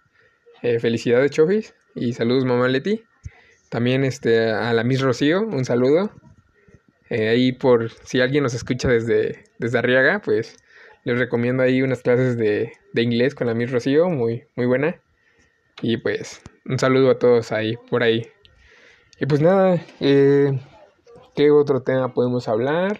Eh, 0.61 0.79
felicidades, 0.79 1.31
Chofis. 1.31 1.75
Y 1.93 2.13
saludos, 2.13 2.43
mamá 2.43 2.67
Leti. 2.67 3.03
También 3.69 4.03
este, 4.03 4.49
a 4.49 4.73
la 4.73 4.83
Miss 4.83 5.01
Rocío, 5.01 5.41
un 5.41 5.63
saludo. 5.63 6.11
Eh, 7.09 7.29
ahí 7.29 7.51
por 7.51 7.91
si 7.91 8.19
alguien 8.19 8.43
nos 8.43 8.53
escucha 8.53 8.89
desde, 8.89 9.43
desde 9.59 9.77
Arriaga, 9.77 10.21
pues 10.23 10.57
les 11.03 11.19
recomiendo 11.19 11.61
ahí 11.61 11.83
unas 11.83 12.01
clases 12.01 12.35
de, 12.35 12.73
de 12.93 13.01
inglés 13.01 13.35
con 13.35 13.47
la 13.47 13.53
Miss 13.53 13.71
Rocío, 13.71 14.09
muy, 14.09 14.45
muy 14.55 14.65
buena. 14.65 14.99
Y 15.81 15.97
pues 15.97 16.41
un 16.65 16.79
saludo 16.79 17.11
a 17.11 17.19
todos 17.19 17.51
ahí, 17.51 17.77
por 17.89 18.01
ahí. 18.01 18.27
Y 19.19 19.27
pues 19.27 19.39
nada, 19.39 19.79
eh, 19.99 20.59
¿qué 21.35 21.51
otro 21.51 21.83
tema 21.83 22.13
podemos 22.13 22.47
hablar? 22.47 22.99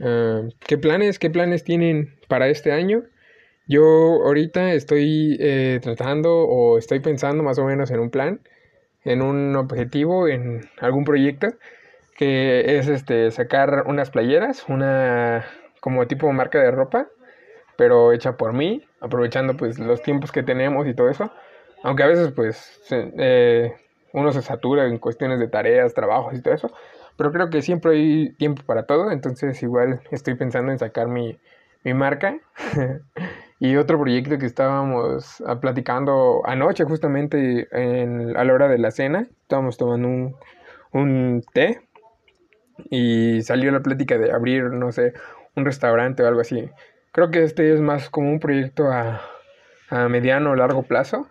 Ah, 0.00 0.42
¿Qué 0.66 0.76
planes, 0.78 1.18
qué 1.18 1.30
planes 1.30 1.62
tienen 1.64 2.16
para 2.28 2.48
este 2.48 2.72
año? 2.72 3.04
Yo 3.72 3.84
ahorita 4.26 4.74
estoy 4.74 5.38
eh, 5.40 5.80
tratando 5.82 6.30
o 6.40 6.76
estoy 6.76 7.00
pensando 7.00 7.42
más 7.42 7.58
o 7.58 7.64
menos 7.64 7.90
en 7.90 8.00
un 8.00 8.10
plan, 8.10 8.40
en 9.04 9.22
un 9.22 9.56
objetivo, 9.56 10.28
en 10.28 10.68
algún 10.78 11.04
proyecto 11.04 11.48
que 12.16 12.78
es 12.78 12.88
este 12.88 13.30
sacar 13.30 13.84
unas 13.86 14.10
playeras, 14.10 14.66
una 14.68 15.46
como 15.80 16.06
tipo 16.06 16.30
marca 16.32 16.60
de 16.60 16.70
ropa, 16.70 17.08
pero 17.76 18.12
hecha 18.12 18.36
por 18.36 18.52
mí, 18.52 18.84
aprovechando 19.00 19.56
pues 19.56 19.78
los 19.78 20.02
tiempos 20.02 20.32
que 20.32 20.42
tenemos 20.42 20.86
y 20.86 20.94
todo 20.94 21.08
eso. 21.10 21.32
Aunque 21.82 22.02
a 22.04 22.08
veces 22.08 22.32
pues 22.32 22.80
eh, 22.90 23.72
uno 24.12 24.32
se 24.32 24.42
satura 24.42 24.86
en 24.86 24.98
cuestiones 24.98 25.38
de 25.40 25.48
tareas, 25.48 25.94
trabajos 25.94 26.34
y 26.34 26.42
todo 26.42 26.54
eso, 26.54 26.70
pero 27.16 27.32
creo 27.32 27.50
que 27.50 27.62
siempre 27.62 27.92
hay 27.92 28.32
tiempo 28.34 28.64
para 28.66 28.86
todo, 28.86 29.10
entonces 29.12 29.62
igual 29.62 30.02
estoy 30.10 30.34
pensando 30.34 30.72
en 30.72 30.78
sacar 30.78 31.08
mi, 31.08 31.38
mi 31.84 31.94
marca. 31.94 32.38
Y 33.62 33.76
otro 33.76 33.96
proyecto 33.96 34.38
que 34.38 34.46
estábamos 34.46 35.40
ah, 35.46 35.60
platicando 35.60 36.42
anoche, 36.44 36.82
justamente 36.82 37.68
en, 37.70 38.36
a 38.36 38.42
la 38.42 38.54
hora 38.54 38.66
de 38.66 38.76
la 38.76 38.90
cena, 38.90 39.28
estábamos 39.42 39.76
tomando 39.76 40.08
un, 40.08 40.36
un 40.90 41.44
té 41.54 41.80
y 42.90 43.40
salió 43.42 43.70
la 43.70 43.78
plática 43.78 44.18
de 44.18 44.32
abrir, 44.32 44.64
no 44.64 44.90
sé, 44.90 45.12
un 45.54 45.64
restaurante 45.64 46.24
o 46.24 46.26
algo 46.26 46.40
así. 46.40 46.70
Creo 47.12 47.30
que 47.30 47.44
este 47.44 47.72
es 47.72 47.80
más 47.80 48.10
como 48.10 48.30
un 48.30 48.40
proyecto 48.40 48.90
a, 48.90 49.22
a 49.90 50.08
mediano 50.08 50.50
o 50.50 50.56
largo 50.56 50.82
plazo, 50.82 51.28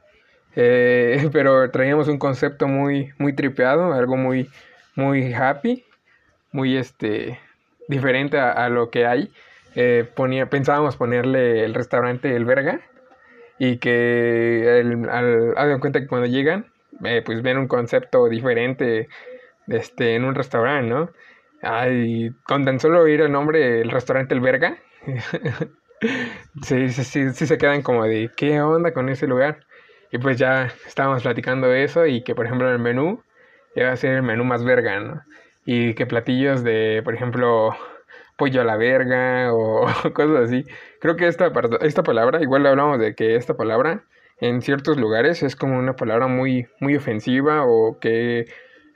eh, 0.55 1.27
pero 1.33 1.69
traíamos 1.69 2.07
un 2.07 2.17
concepto 2.17 2.65
muy, 2.69 3.11
muy 3.17 3.33
tripeado, 3.33 3.91
algo 3.91 4.15
muy, 4.15 4.49
muy 4.95 5.33
happy, 5.33 5.83
muy 6.53 6.77
este, 6.77 7.37
diferente 7.89 8.39
a 8.39 8.69
lo 8.69 8.89
que 8.89 9.05
hay 9.05 9.33
eh, 9.75 10.09
ponía, 10.15 10.49
pensábamos 10.49 10.97
ponerle 10.97 11.63
el 11.65 11.73
restaurante 11.73 12.35
El 12.35 12.45
Verga 12.45 12.81
y 13.59 13.77
que 13.77 14.83
hagan 15.55 15.79
cuenta 15.79 15.99
que 15.99 16.07
cuando 16.07 16.27
llegan, 16.27 16.65
eh, 17.03 17.21
pues 17.25 17.41
ven 17.41 17.57
un 17.57 17.67
concepto 17.67 18.27
diferente 18.27 19.07
este, 19.67 20.15
en 20.15 20.25
un 20.25 20.35
restaurante, 20.35 20.89
¿no? 20.89 21.11
Ay, 21.61 22.31
con 22.43 22.65
tan 22.65 22.79
solo 22.79 23.01
oír 23.01 23.21
el 23.21 23.31
nombre 23.31 23.81
el 23.81 23.91
restaurante 23.91 24.33
El 24.33 24.41
Verga, 24.41 24.77
sí, 26.63 26.89
sí, 26.89 27.03
sí, 27.03 27.29
sí 27.33 27.47
se 27.47 27.57
quedan 27.57 27.81
como 27.81 28.05
de, 28.05 28.31
¿qué 28.35 28.61
onda 28.61 28.93
con 28.93 29.09
ese 29.09 29.27
lugar? 29.27 29.65
Y 30.11 30.17
pues 30.17 30.37
ya 30.37 30.65
estábamos 30.85 31.23
platicando 31.23 31.71
eso 31.73 32.05
y 32.05 32.23
que 32.23 32.35
por 32.35 32.45
ejemplo 32.45 32.69
el 32.69 32.79
menú 32.79 33.23
iba 33.75 33.91
a 33.91 33.95
ser 33.95 34.15
el 34.15 34.23
menú 34.23 34.43
más 34.43 34.63
verga, 34.63 34.99
¿no? 34.99 35.21
Y 35.65 35.93
que 35.93 36.05
platillos 36.05 36.63
de, 36.63 37.01
por 37.03 37.13
ejemplo, 37.13 37.75
pollo 38.41 38.61
a 38.61 38.63
la 38.65 38.75
verga 38.75 39.53
o 39.53 39.85
cosas 40.15 40.45
así. 40.45 40.65
Creo 40.99 41.15
que 41.15 41.27
esta, 41.27 41.51
esta 41.81 42.01
palabra, 42.01 42.41
igual 42.41 42.65
hablamos 42.65 42.97
de 42.97 43.13
que 43.13 43.35
esta 43.35 43.53
palabra 43.53 44.03
en 44.39 44.63
ciertos 44.63 44.97
lugares 44.97 45.43
es 45.43 45.55
como 45.55 45.77
una 45.77 45.95
palabra 45.95 46.25
muy, 46.25 46.67
muy 46.79 46.95
ofensiva 46.95 47.63
o 47.67 47.99
que 47.99 48.47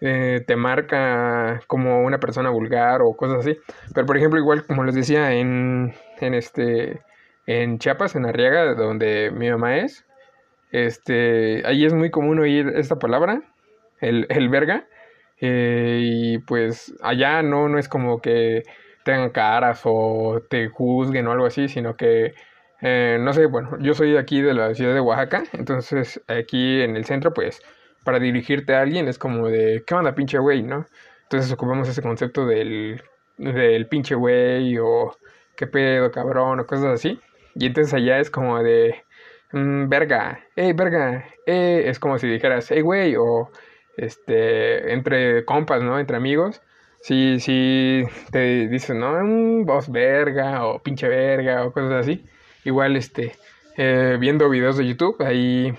eh, 0.01 0.43
te 0.47 0.55
marca 0.55 1.61
como 1.67 2.01
una 2.01 2.19
persona 2.19 2.49
vulgar 2.49 3.03
o 3.03 3.15
cosas 3.15 3.41
así. 3.41 3.55
Pero 3.93 4.07
por 4.07 4.17
ejemplo, 4.17 4.39
igual 4.39 4.65
como 4.65 4.83
les 4.83 4.95
decía, 4.95 5.33
en, 5.33 5.93
en 6.21 6.33
este 6.33 7.01
en 7.45 7.77
Chiapas, 7.77 8.15
en 8.15 8.25
Arriaga, 8.25 8.73
donde 8.73 9.29
mi 9.29 9.51
mamá 9.51 9.77
es, 9.77 10.07
este, 10.71 11.61
ahí 11.67 11.85
es 11.85 11.93
muy 11.93 12.09
común 12.09 12.39
oír 12.39 12.73
esta 12.75 12.97
palabra, 12.97 13.43
el, 14.01 14.25
el 14.29 14.49
verga, 14.49 14.87
eh, 15.39 15.99
y 16.01 16.39
pues 16.39 16.95
allá 17.03 17.43
no, 17.43 17.69
no 17.69 17.77
es 17.77 17.87
como 17.87 18.21
que 18.21 18.63
tengan 19.05 19.31
caras 19.31 19.81
o 19.85 20.41
te 20.49 20.69
juzguen 20.69 21.27
o 21.27 21.33
algo 21.33 21.47
así, 21.47 21.69
sino 21.69 21.95
que 21.97 22.35
Eh, 22.81 23.17
no 23.21 23.33
sé, 23.33 23.45
bueno, 23.47 23.77
yo 23.79 23.93
soy 23.95 24.17
aquí 24.17 24.41
de 24.41 24.53
la 24.53 24.75
ciudad 24.75 24.93
de 24.93 24.99
Oaxaca, 25.01 25.45
entonces 25.53 26.21
aquí 26.27 26.81
en 26.81 26.97
el 26.97 27.05
centro, 27.05 27.33
pues, 27.33 27.61
para 28.03 28.19
dirigirte 28.19 28.75
a 28.75 28.81
alguien 28.81 29.07
es 29.07 29.17
como 29.17 29.47
de, 29.49 29.83
¿qué 29.87 29.95
onda, 29.95 30.13
pinche 30.15 30.37
güey, 30.39 30.61
no? 30.63 30.85
Entonces 31.23 31.51
ocupamos 31.53 31.87
ese 31.89 32.01
concepto 32.01 32.45
del, 32.45 33.01
del 33.37 33.87
pinche 33.87 34.15
güey 34.15 34.77
o 34.79 35.17
qué 35.55 35.67
pedo, 35.67 36.11
cabrón, 36.11 36.59
o 36.59 36.67
cosas 36.67 36.87
así. 36.95 37.19
Y 37.55 37.65
entonces 37.67 37.93
allá 37.93 38.19
es 38.19 38.29
como 38.29 38.61
de, 38.61 39.03
mm, 39.51 39.87
verga, 39.89 40.41
hey, 40.55 40.73
verga, 40.73 41.25
eh, 41.45 41.83
es 41.87 41.99
como 41.99 42.17
si 42.19 42.27
dijeras, 42.27 42.67
hey, 42.69 42.81
güey, 42.81 43.15
o 43.17 43.51
este, 43.97 44.93
entre 44.93 45.45
compas, 45.45 45.81
¿no? 45.81 45.99
Entre 45.99 46.17
amigos. 46.17 46.61
Si, 47.05 47.39
si 47.39 48.03
te 48.31 48.67
dicen, 48.67 48.99
¿no? 48.99 49.11
Un 49.11 49.67
verga 49.89 50.65
o 50.65 50.79
pinche 50.81 51.07
verga 51.07 51.63
o 51.63 51.71
cosas 51.71 52.01
así. 52.01 52.25
Igual, 52.63 52.95
este, 52.95 53.35
eh, 53.77 54.17
viendo 54.19 54.49
videos 54.49 54.75
de 54.75 54.87
YouTube, 54.87 55.21
ahí 55.21 55.71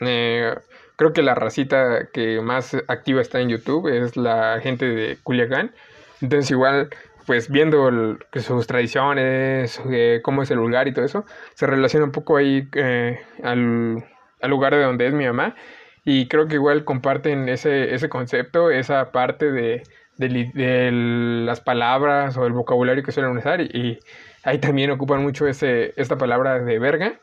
eh, 0.00 0.54
creo 0.96 1.12
que 1.12 1.20
la 1.20 1.34
racita 1.34 2.08
que 2.10 2.40
más 2.40 2.74
activa 2.88 3.20
está 3.20 3.38
en 3.40 3.50
YouTube 3.50 3.86
es 3.88 4.16
la 4.16 4.60
gente 4.62 4.86
de 4.86 5.18
Culiacán. 5.22 5.74
Entonces 6.22 6.50
igual 6.50 6.88
pues 7.26 7.50
viendo 7.50 8.16
sus 8.40 8.66
tradiciones, 8.66 9.78
eh, 9.90 10.20
cómo 10.24 10.42
es 10.42 10.50
el 10.50 10.56
lugar 10.56 10.88
y 10.88 10.94
todo 10.94 11.04
eso, 11.04 11.26
se 11.52 11.66
relaciona 11.66 12.06
un 12.06 12.12
poco 12.12 12.38
ahí 12.38 12.66
eh, 12.74 13.20
al, 13.42 14.02
lugar 14.48 14.74
de 14.74 14.82
donde 14.84 15.06
es 15.06 15.12
mi 15.12 15.26
mamá. 15.26 15.54
Y 16.02 16.28
creo 16.28 16.48
que 16.48 16.54
igual 16.54 16.84
comparten 16.86 17.50
ese, 17.50 17.94
ese 17.94 18.08
concepto, 18.08 18.70
esa 18.70 19.12
parte 19.12 19.52
de, 19.52 19.82
las 20.18 21.60
palabras 21.60 22.36
o 22.36 22.46
el 22.46 22.52
vocabulario 22.52 23.02
que 23.02 23.12
suelen 23.12 23.36
usar. 23.36 23.60
Y, 23.60 24.00
ahí 24.44 24.58
también 24.58 24.90
ocupan 24.90 25.22
mucho 25.22 25.46
ese, 25.46 25.94
esta 25.96 26.18
palabra 26.18 26.58
de 26.58 26.78
verga. 26.78 27.20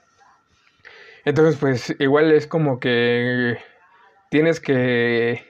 Entonces, 1.25 1.58
pues 1.60 1.96
igual 2.00 2.31
es 2.31 2.48
como 2.48 2.79
que 2.79 3.58
tienes 4.29 4.60
que, 4.60 5.43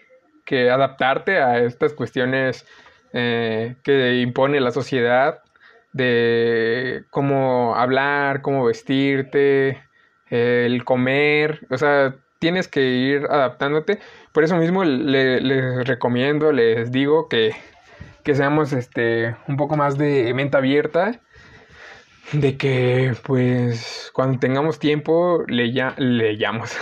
que 0.45 0.69
adaptarte 0.69 1.37
a 1.39 1.59
estas 1.59 1.93
cuestiones 1.93 2.65
eh, 3.13 3.75
que 3.83 4.19
impone 4.19 4.59
la 4.59 4.71
sociedad 4.71 5.41
de 5.93 7.03
cómo 7.09 7.75
hablar, 7.75 8.41
cómo 8.41 8.65
vestirte, 8.65 9.81
el 10.29 10.83
comer, 10.85 11.65
o 11.69 11.77
sea, 11.77 12.15
tienes 12.39 12.67
que 12.67 12.81
ir 12.81 13.25
adaptándote. 13.29 13.99
Por 14.31 14.43
eso 14.43 14.55
mismo 14.55 14.83
les 14.83 15.87
recomiendo, 15.87 16.51
les 16.51 16.91
digo 16.91 17.27
que, 17.29 17.51
que 18.23 18.35
seamos 18.35 18.73
este, 18.73 19.35
un 19.47 19.57
poco 19.57 19.75
más 19.77 19.97
de 19.97 20.33
mente 20.33 20.57
abierta, 20.57 21.21
de 22.31 22.57
que 22.57 23.13
pues 23.23 24.11
cuando 24.13 24.39
tengamos 24.39 24.79
tiempo 24.79 25.43
le, 25.47 25.71
leamos. 25.97 26.77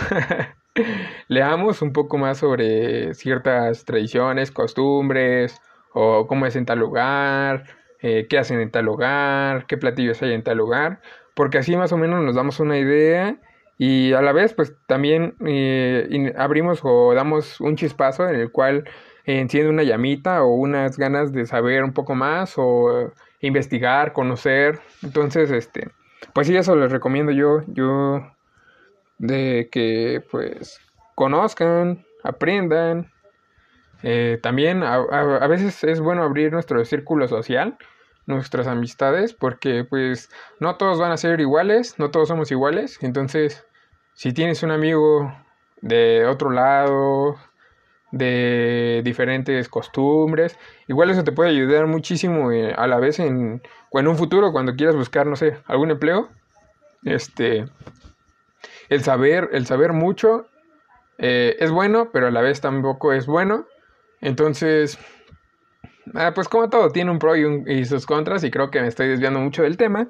leamos 1.28 1.82
un 1.82 1.92
poco 1.92 2.18
más 2.18 2.38
sobre 2.38 3.14
ciertas 3.14 3.84
tradiciones, 3.84 4.50
costumbres, 4.50 5.60
o 5.92 6.26
cómo 6.26 6.46
es 6.46 6.54
en 6.56 6.66
tal 6.66 6.78
lugar, 6.78 7.64
eh, 8.00 8.26
qué 8.28 8.38
hacen 8.38 8.60
en 8.60 8.70
tal 8.70 8.84
lugar, 8.84 9.66
qué 9.66 9.76
platillos 9.76 10.22
hay 10.22 10.32
en 10.32 10.44
tal 10.44 10.58
lugar, 10.58 11.00
porque 11.34 11.58
así 11.58 11.76
más 11.76 11.92
o 11.92 11.96
menos 11.96 12.22
nos 12.22 12.34
damos 12.34 12.60
una 12.60 12.78
idea 12.78 13.38
y 13.78 14.12
a 14.12 14.20
la 14.20 14.32
vez 14.32 14.52
pues 14.54 14.74
también 14.86 15.36
eh, 15.46 16.34
abrimos 16.36 16.80
o 16.82 17.14
damos 17.14 17.60
un 17.60 17.76
chispazo 17.76 18.28
en 18.28 18.34
el 18.36 18.50
cual 18.50 18.84
enciende 19.24 19.70
una 19.70 19.84
llamita 19.84 20.42
o 20.42 20.54
unas 20.54 20.98
ganas 20.98 21.32
de 21.32 21.46
saber 21.46 21.84
un 21.84 21.92
poco 21.92 22.14
más 22.14 22.54
o 22.56 23.12
investigar, 23.40 24.12
conocer, 24.12 24.80
entonces 25.02 25.50
este, 25.50 25.90
pues 26.32 26.48
sí 26.48 26.56
eso 26.56 26.74
les 26.74 26.90
recomiendo 26.90 27.30
yo, 27.30 27.62
yo 27.68 28.26
de 29.18 29.68
que 29.70 30.24
pues 30.30 30.80
conozcan, 31.14 32.04
aprendan, 32.24 33.10
eh, 34.02 34.38
también 34.42 34.82
a, 34.82 34.94
a, 34.94 35.46
veces 35.48 35.82
es 35.82 36.00
bueno 36.00 36.22
abrir 36.22 36.52
nuestro 36.52 36.84
círculo 36.84 37.26
social, 37.26 37.76
nuestras 38.26 38.66
amistades, 38.66 39.32
porque 39.32 39.84
pues 39.84 40.30
no 40.60 40.76
todos 40.76 40.98
van 40.98 41.10
a 41.10 41.16
ser 41.16 41.40
iguales, 41.40 41.98
no 41.98 42.10
todos 42.10 42.28
somos 42.28 42.50
iguales. 42.52 42.98
Entonces, 43.02 43.66
si 44.18 44.32
tienes 44.32 44.64
un 44.64 44.72
amigo 44.72 45.32
de 45.80 46.26
otro 46.26 46.50
lado, 46.50 47.36
de 48.10 49.00
diferentes 49.04 49.68
costumbres, 49.68 50.58
igual 50.88 51.10
eso 51.10 51.22
te 51.22 51.30
puede 51.30 51.50
ayudar 51.50 51.86
muchísimo 51.86 52.50
eh, 52.50 52.74
a 52.76 52.88
la 52.88 52.98
vez 52.98 53.20
en, 53.20 53.62
en 53.92 54.08
un 54.08 54.16
futuro, 54.16 54.50
cuando 54.50 54.74
quieras 54.74 54.96
buscar, 54.96 55.28
no 55.28 55.36
sé, 55.36 55.58
algún 55.66 55.92
empleo. 55.92 56.30
Este, 57.04 57.66
el 58.88 59.04
saber, 59.04 59.50
el 59.52 59.66
saber 59.66 59.92
mucho 59.92 60.48
eh, 61.18 61.54
es 61.60 61.70
bueno, 61.70 62.10
pero 62.12 62.26
a 62.26 62.32
la 62.32 62.40
vez 62.40 62.60
tampoco 62.60 63.12
es 63.12 63.26
bueno. 63.26 63.66
Entonces, 64.20 64.98
ah, 66.16 66.32
pues 66.34 66.48
como 66.48 66.68
todo, 66.68 66.90
tiene 66.90 67.12
un 67.12 67.20
pro 67.20 67.36
y, 67.36 67.84
sus 67.84 68.04
contras 68.04 68.42
y 68.42 68.50
creo 68.50 68.72
que 68.72 68.80
me 68.80 68.88
estoy 68.88 69.06
desviando 69.06 69.38
mucho 69.38 69.62
del 69.62 69.76
tema. 69.76 70.08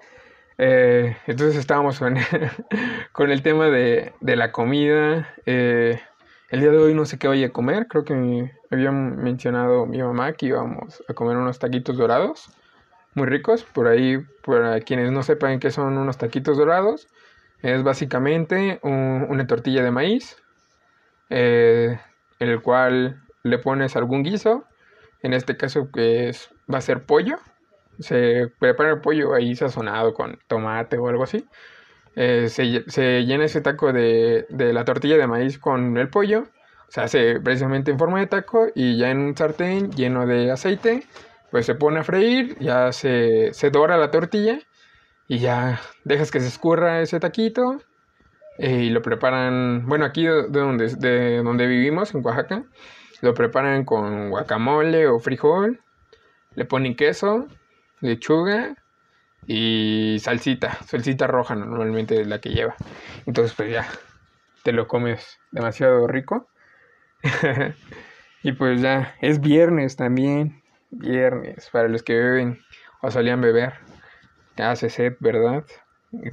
Eh, 0.59 1.17
entonces 1.27 1.57
estábamos 1.57 2.01
con, 2.01 2.17
el 3.31 3.43
tema 3.43 3.67
de, 3.67 4.13
la 4.21 4.53
comida. 4.53 5.35
Eh, 5.47 6.01
el 6.51 6.61
día 6.61 6.71
de 6.71 6.79
hoy 6.79 6.95
no 6.95 7.05
sé 7.07 7.19
qué 7.19 7.29
voy 7.29 7.45
a 7.45 7.53
comer. 7.53 7.87
Creo 7.89 8.05
que 8.05 8.15
me 8.15 8.53
había 8.71 8.91
mencionado 8.91 9.87
mi 9.87 10.03
mamá 10.03 10.33
que 10.33 10.47
íbamos 10.47 11.03
a 11.09 11.15
comer 11.15 11.37
unos 11.37 11.59
taquitos 11.59 11.97
dorados. 11.97 12.51
Muy 13.15 13.27
ricos. 13.27 13.65
Por 13.65 13.87
ahí, 13.87 14.19
para 14.45 14.81
quienes 14.81 15.13
no 15.13 15.23
sepan 15.23 15.61
qué 15.61 15.71
son 15.71 15.97
unos 15.97 16.19
taquitos 16.19 16.59
dorados, 16.59 17.09
es 17.63 17.83
básicamente 17.83 18.81
una 18.83 19.47
tortilla 19.47 19.83
de 19.83 19.91
maíz. 19.91 20.37
Eh, 21.31 21.99
el 22.39 22.63
cual 22.63 23.23
le 23.43 23.59
pones 23.59 23.97
algún 23.97 24.23
guiso, 24.23 24.65
en 25.23 25.35
este 25.35 25.57
caso 25.57 25.91
que 25.93 26.29
es, 26.29 26.51
va 26.73 26.79
a 26.79 26.83
ser 26.83 27.05
pollo, 27.05 27.37
se 27.99 28.49
prepara 28.59 28.91
el 28.91 29.01
pollo 29.01 29.35
ahí 29.35 29.55
sazonado 29.57 30.15
con 30.15 30.39
tomate 30.47 30.99
o 30.99 31.09
algo 31.09 31.25
así, 31.25 31.47
eh, 32.17 32.49
se, 32.49 33.25
llena 33.25 33.45
ese 33.45 33.61
taco 33.61 33.93
de, 33.93 34.47
la 34.51 34.85
tortilla 34.85 35.17
de 35.17 35.27
maíz 35.27 35.59
con 35.59 35.97
el 35.97 36.09
pollo, 36.09 36.45
se 36.89 37.01
hace 37.01 37.41
precisamente 37.41 37.91
en 37.91 37.99
forma 37.99 38.21
de 38.21 38.27
taco 38.27 38.69
y 38.75 38.97
ya 38.99 39.11
en 39.11 39.19
un 39.19 39.37
sartén 39.37 39.93
lleno 39.93 40.27
de 40.27 40.51
aceite, 40.51 41.05
pues 41.51 41.67
se 41.67 41.75
pone 41.75 42.01
a 42.01 42.05
freír, 42.05 42.57
ya 42.61 42.93
se, 42.93 43.53
se 43.53 43.71
dora 43.71 43.97
la 43.97 44.11
tortilla 44.11 44.59
y 45.29 45.39
ya 45.39 45.81
dejas 46.05 46.31
que 46.31 46.41
se 46.41 46.49
escurra 46.49 47.01
ese 47.03 47.21
taquito 47.21 47.79
y 48.59 48.91
lo 48.91 49.03
preparan, 49.03 49.87
bueno, 49.87 50.05
aquí 50.05 50.25
de 50.25 50.49
donde, 50.49 50.89
de 50.97 51.43
donde 51.43 51.67
vivimos, 51.67 52.15
en 52.15 52.25
Oaxaca, 52.25 52.65
lo 53.21 53.35
preparan 53.35 53.85
con 53.85 54.31
guacamole 54.31 55.07
o 55.07 55.19
frijol. 55.21 55.81
Le 56.55 56.65
ponen 56.65 56.97
queso, 56.97 57.47
lechuga 58.01 58.75
y 59.47 60.19
salsita. 60.21 60.83
Salsita 60.85 61.27
roja 61.27 61.55
normalmente 61.55 62.21
es 62.21 62.27
la 62.27 62.41
que 62.41 62.51
lleva. 62.51 62.77
Entonces 63.27 63.55
pues 63.55 63.71
ya, 63.71 63.89
te 64.63 64.73
lo 64.73 64.87
comes 64.87 65.39
demasiado 65.51 66.07
rico. 66.07 66.49
y 68.43 68.53
pues 68.53 68.81
ya, 68.81 69.15
es 69.21 69.41
viernes 69.41 69.97
también. 69.97 70.63
Viernes, 70.91 71.69
para 71.71 71.89
los 71.89 72.03
que 72.03 72.15
beben 72.15 72.59
o 73.03 73.11
solían 73.11 73.41
beber. 73.41 73.75
Hace 74.57 74.91
sed, 74.91 75.15
¿verdad? 75.21 75.65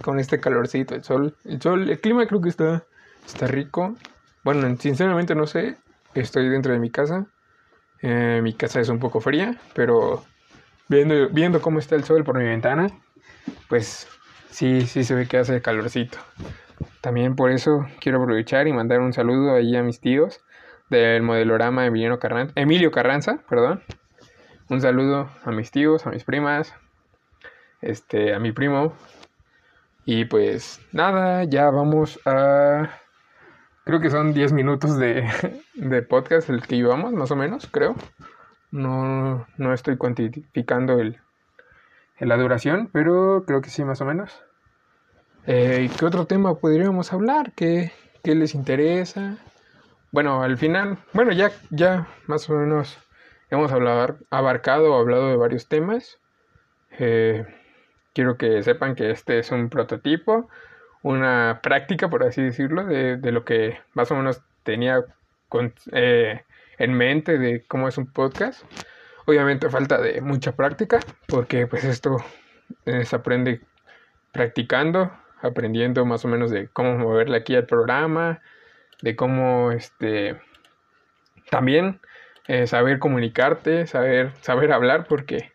con 0.01 0.19
este 0.19 0.39
calorcito, 0.39 0.95
el 0.95 1.03
sol, 1.03 1.35
el 1.43 1.61
sol, 1.61 1.89
el 1.89 1.99
clima 1.99 2.25
creo 2.27 2.39
que 2.39 2.47
está, 2.47 2.85
está 3.25 3.45
rico. 3.45 3.93
Bueno, 4.41 4.73
sinceramente 4.79 5.35
no 5.35 5.47
sé, 5.47 5.77
Estoy 6.15 6.47
dentro 6.47 6.71
de 6.71 6.79
mi 6.79 6.89
casa. 6.89 7.27
Eh, 8.01 8.39
mi 8.41 8.53
casa 8.53 8.79
es 8.79 8.87
un 8.87 8.99
poco 8.99 9.19
fría, 9.19 9.59
pero 9.73 10.23
viendo, 10.87 11.29
viendo 11.29 11.61
cómo 11.61 11.79
está 11.79 11.95
el 11.95 12.03
sol 12.03 12.23
por 12.23 12.37
mi 12.37 12.45
ventana, 12.45 12.87
pues 13.69 14.07
sí, 14.49 14.85
sí 14.87 15.03
se 15.03 15.15
ve 15.15 15.27
que 15.27 15.37
hace 15.37 15.61
calorcito. 15.61 16.17
También 17.01 17.35
por 17.35 17.51
eso 17.51 17.85
quiero 17.99 18.21
aprovechar 18.21 18.67
y 18.67 18.73
mandar 18.73 18.99
un 18.99 19.13
saludo 19.13 19.53
ahí 19.53 19.75
a 19.75 19.83
mis 19.83 19.99
tíos 19.99 20.41
del 20.89 21.23
modelorama 21.23 21.85
Emiliano 21.85 22.19
Carranza, 22.19 22.53
Emilio 22.55 22.91
Carranza, 22.91 23.39
perdón. 23.49 23.81
Un 24.69 24.81
saludo 24.81 25.29
a 25.43 25.51
mis 25.51 25.71
tíos, 25.71 26.07
a 26.07 26.09
mis 26.09 26.23
primas, 26.23 26.73
este, 27.81 28.33
a 28.33 28.39
mi 28.39 28.51
primo. 28.51 28.93
Y 30.05 30.25
pues 30.25 30.81
nada, 30.91 31.43
ya 31.43 31.69
vamos 31.69 32.19
a 32.25 32.89
Creo 33.85 33.99
que 33.99 34.09
son 34.09 34.33
10 34.33 34.51
minutos 34.51 34.97
de, 34.97 36.01
podcast 36.09 36.49
el 36.49 36.63
que 36.63 36.75
llevamos, 36.75 37.13
más 37.13 37.29
o 37.29 37.35
menos, 37.35 37.67
creo. 37.67 37.95
No, 38.75 39.47
no 39.55 39.73
estoy 39.73 39.95
cuantificando 39.95 40.99
el, 40.99 41.17
la 42.19 42.35
duración, 42.35 42.89
pero 42.91 43.45
creo 43.47 43.61
que 43.61 43.69
sí, 43.69 43.85
más 43.85 44.01
o 44.01 44.05
menos. 44.05 44.43
Eh, 45.47 45.89
¿Qué 45.97 46.03
otro 46.03 46.25
tema 46.25 46.55
podríamos 46.55 47.13
hablar? 47.13 47.53
¿Qué, 47.55 47.93
¿Qué, 48.21 48.35
les 48.35 48.53
interesa? 48.53 49.37
Bueno, 50.11 50.43
al 50.43 50.57
final, 50.57 50.97
bueno, 51.13 51.31
ya, 51.31 51.51
ya 51.69 52.09
más 52.27 52.49
o 52.49 52.53
menos 52.55 52.97
hemos 53.49 53.71
hablado, 53.71 54.17
abarcado 54.29 54.93
hablado 54.95 55.29
de 55.29 55.37
varios 55.37 55.69
temas. 55.69 56.19
Eh, 56.99 57.45
quiero 58.13 58.37
que 58.37 58.61
sepan 58.61 58.95
que 58.95 59.09
este 59.09 59.39
es 59.39 59.51
un 59.51 59.69
prototipo, 59.69 60.49
una 61.01 61.61
práctica, 61.63 62.09
por 62.09 62.23
así 62.23 62.41
decirlo, 62.41 62.83
de, 62.83 63.15
de 63.15 63.31
lo 63.31 63.45
que 63.45 63.79
más 63.93 64.11
o 64.11 64.15
menos 64.15 64.41
tenía 64.63 65.05
con, 65.47 65.73
eh, 65.93 66.43
en 66.77 66.93
mente 66.93 67.37
de 67.37 67.63
cómo 67.67 67.87
es 67.87 67.97
un 67.97 68.07
podcast. 68.07 68.63
Obviamente 69.25 69.69
falta 69.69 69.99
de 69.99 70.21
mucha 70.21 70.55
práctica, 70.55 70.99
porque 71.27 71.67
pues 71.67 71.83
esto 71.83 72.17
se 72.85 73.15
aprende 73.15 73.61
practicando, 74.31 75.11
aprendiendo 75.41 76.05
más 76.05 76.25
o 76.25 76.27
menos 76.27 76.51
de 76.51 76.67
cómo 76.67 76.97
moverle 76.97 77.37
aquí 77.37 77.55
al 77.55 77.65
programa, 77.65 78.41
de 79.01 79.15
cómo 79.15 79.71
este 79.71 80.39
también 81.49 81.99
eh, 82.47 82.67
saber 82.67 82.99
comunicarte, 82.99 83.87
saber, 83.87 84.33
saber 84.41 84.71
hablar, 84.71 85.05
porque 85.07 85.51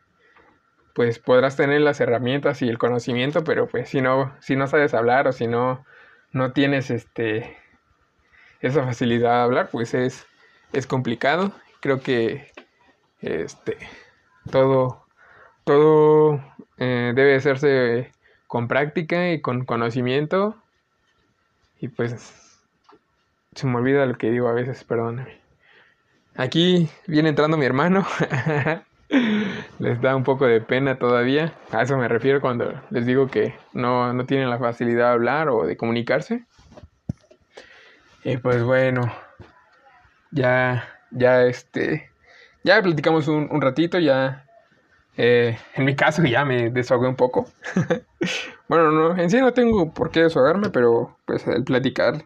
pues 0.94 1.18
podrás 1.18 1.56
tener 1.56 1.80
las 1.80 2.00
herramientas 2.00 2.62
y 2.62 2.68
el 2.68 2.78
conocimiento, 2.78 3.44
pero 3.44 3.68
pues 3.68 3.88
si 3.88 4.00
no, 4.00 4.34
si 4.40 4.56
no 4.56 4.66
sabes 4.66 4.94
hablar 4.94 5.28
o 5.28 5.32
si 5.32 5.46
no, 5.46 5.84
no 6.32 6.52
tienes 6.52 6.90
este 6.90 7.56
esa 8.60 8.84
facilidad 8.84 9.36
de 9.36 9.42
hablar, 9.42 9.68
pues 9.70 9.94
es, 9.94 10.26
es 10.72 10.86
complicado. 10.86 11.52
Creo 11.80 12.00
que 12.00 12.50
este 13.20 13.78
todo, 14.50 15.04
todo 15.64 16.42
eh, 16.78 17.12
debe 17.14 17.36
hacerse 17.36 18.12
con 18.46 18.68
práctica 18.68 19.30
y 19.30 19.40
con 19.40 19.64
conocimiento. 19.64 20.56
Y 21.80 21.88
pues 21.88 22.60
se 23.54 23.66
me 23.66 23.76
olvida 23.76 24.06
lo 24.06 24.16
que 24.16 24.30
digo 24.30 24.48
a 24.48 24.52
veces, 24.52 24.84
perdóname. 24.84 25.40
Aquí 26.36 26.88
viene 27.06 27.30
entrando 27.30 27.56
mi 27.56 27.66
hermano. 27.66 28.06
les 29.78 30.00
da 30.00 30.14
un 30.14 30.24
poco 30.24 30.46
de 30.46 30.60
pena 30.60 30.98
todavía. 30.98 31.54
A 31.72 31.82
eso 31.82 31.96
me 31.96 32.08
refiero 32.08 32.40
cuando 32.40 32.80
les 32.90 33.06
digo 33.06 33.28
que 33.28 33.54
no, 33.72 34.12
no 34.12 34.24
tienen 34.26 34.50
la 34.50 34.58
facilidad 34.58 35.08
de 35.08 35.12
hablar 35.12 35.48
o 35.48 35.66
de 35.66 35.76
comunicarse. 35.76 36.44
Y 38.22 38.36
pues 38.36 38.62
bueno, 38.62 39.12
ya, 40.32 40.84
ya 41.10 41.44
este, 41.44 42.10
ya 42.64 42.82
platicamos 42.82 43.28
un, 43.28 43.48
un 43.50 43.60
ratito, 43.60 43.98
ya, 43.98 44.46
eh, 45.16 45.58
en 45.74 45.84
mi 45.84 45.96
caso 45.96 46.24
ya 46.24 46.44
me 46.44 46.70
desahogué 46.70 47.08
un 47.08 47.16
poco. 47.16 47.46
bueno, 48.68 48.90
no, 48.90 49.16
en 49.16 49.30
sí 49.30 49.38
no 49.38 49.52
tengo 49.52 49.92
por 49.92 50.10
qué 50.10 50.22
desahogarme, 50.22 50.70
pero 50.70 51.16
pues 51.26 51.46
el 51.46 51.64
platicar 51.64 52.24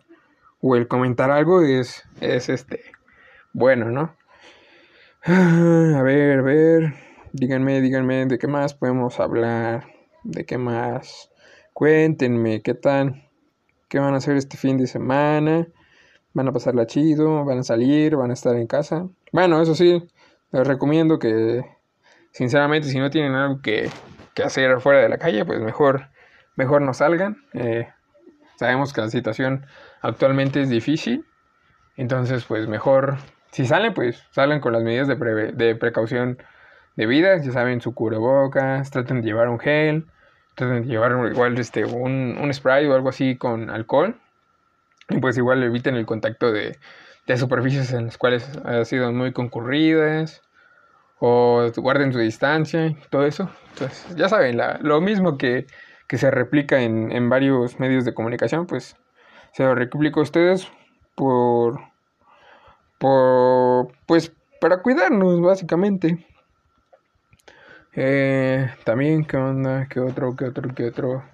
o 0.61 0.77
el 0.77 0.88
comentar 0.88 1.31
algo 1.31 1.62
es, 1.62 2.05
es 2.21 2.49
este, 2.49 2.83
bueno, 3.53 3.90
¿no? 3.90 4.17
A 5.27 6.03
ver, 6.03 6.40
a 6.40 6.43
ver. 6.43 6.95
Díganme, 7.33 7.81
díganme 7.81 8.27
de 8.27 8.38
qué 8.38 8.47
más 8.47 8.75
podemos 8.75 9.19
hablar. 9.21 9.87
De 10.23 10.45
qué 10.45 10.59
más. 10.59 11.31
Cuéntenme 11.73 12.62
qué 12.62 12.75
tal. 12.75 13.29
¿Qué 13.88 13.99
van 13.99 14.14
a 14.14 14.19
hacer 14.19 14.37
este 14.37 14.57
fin 14.57 14.77
de 14.77 14.87
semana? 14.87 15.67
¿Van 16.35 16.49
a 16.49 16.53
pasarla 16.53 16.87
chido? 16.87 17.44
¿Van 17.44 17.59
a 17.59 17.62
salir? 17.62 18.16
¿Van 18.16 18.31
a 18.31 18.35
estar 18.35 18.55
en 18.57 18.66
casa? 18.66 19.09
Bueno, 19.33 19.62
eso 19.62 19.75
sí, 19.75 20.07
les 20.51 20.66
recomiendo 20.66 21.18
que, 21.18 21.64
sinceramente, 22.33 22.88
si 22.88 22.99
no 22.99 23.09
tienen 23.09 23.35
algo 23.35 23.62
que, 23.62 23.88
que 24.35 24.42
hacer 24.42 24.81
fuera 24.81 25.01
de 25.01 25.09
la 25.09 25.18
calle, 25.18 25.44
pues 25.44 25.61
mejor, 25.61 26.09
mejor 26.57 26.83
no 26.83 26.92
salgan. 26.92 27.38
Eh, 27.55 27.88
sabemos 28.57 28.92
que 28.92 29.01
la 29.01 29.11
situación 29.11 29.64
actualmente 30.03 30.61
es 30.61 30.68
difícil. 30.68 31.25
Entonces, 31.97 32.44
pues 32.44 32.68
mejor 32.68 33.16
si 33.55 33.66
salen, 33.66 33.94
pues 33.94 34.20
salen 34.33 34.59
con 34.59 34.73
las 34.73 34.83
medidas 34.83 35.07
de, 35.07 35.14
de 35.53 35.77
precaución 35.77 36.38
debidas, 36.97 37.44
ya 37.47 37.53
saben, 37.53 37.81
su 37.81 37.94
cubrebocas, 37.94 38.90
traten 38.90 39.20
de 39.20 39.29
llevar 39.29 39.49
un 39.49 39.61
gel, 39.61 40.07
traten 40.57 40.83
de 40.83 40.88
llevar 40.88 41.12
igual 41.31 41.57
este, 41.59 41.85
un, 41.85 42.37
un 42.40 42.53
spray 42.53 42.87
o 42.87 42.94
algo 42.94 43.11
así 43.11 43.37
con 43.37 43.70
alcohol, 43.70 44.20
y 45.09 45.19
pues 45.19 45.37
igual 45.37 45.62
eviten 45.62 45.97
el 45.97 46.07
contacto 46.07 46.53
de, 46.53 46.79
de 47.27 47.37
superficies 47.37 47.93
en 47.93 48.07
las 48.07 48.19
cuales 48.19 48.49
han 48.64 48.85
sido 48.85 49.12
muy 49.12 49.33
concurridas, 49.33 50.43
o 51.19 51.71
guarden 51.77 52.12
su 52.12 52.19
distancia, 52.19 52.87
y 52.87 52.95
todo 53.11 53.25
eso. 53.25 53.51
Entonces, 53.73 54.17
ya 54.17 54.29
saben, 54.29 54.61
lo 54.81 55.01
mismo 55.01 55.38
que, 55.38 55.67
que 56.09 56.19
se 56.19 56.31
replica 56.31 56.83
en, 56.83 57.12
en 57.12 57.29
varios 57.29 57.81
medios 57.81 58.05
de 58.05 58.14
comunicación, 58.14 58.67
pues 58.67 58.97
se 59.53 59.62
lo 59.62 59.75
replico 59.75 60.21
a 60.21 60.25
ustedes 60.25 60.69
por 61.14 61.81
pues 64.07 64.33
para 64.61 64.83
cuidarnos 64.83 65.40
básicamente. 65.40 66.27
Eh, 67.93 68.69
también, 68.85 69.25
¿qué 69.25 69.37
onda? 69.37 69.87
¿Qué 69.88 70.01
otro? 70.01 70.35
¿Qué 70.37 70.47
otro? 70.47 70.75
¿Qué 70.75 70.87
otro? 70.87 71.25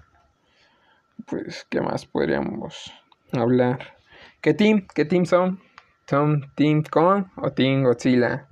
Pues, 1.25 1.65
¿qué 1.69 1.81
más 1.81 2.05
podríamos 2.05 2.93
hablar? 3.33 3.95
¿Qué 4.41 4.53
team? 4.53 4.87
¿Qué 4.93 5.05
team 5.05 5.25
son? 5.25 5.59
¿Son 6.07 6.51
Team 6.55 6.83
Kong 6.83 7.25
o 7.37 7.51
Team 7.51 7.83
Godzilla? 7.83 8.47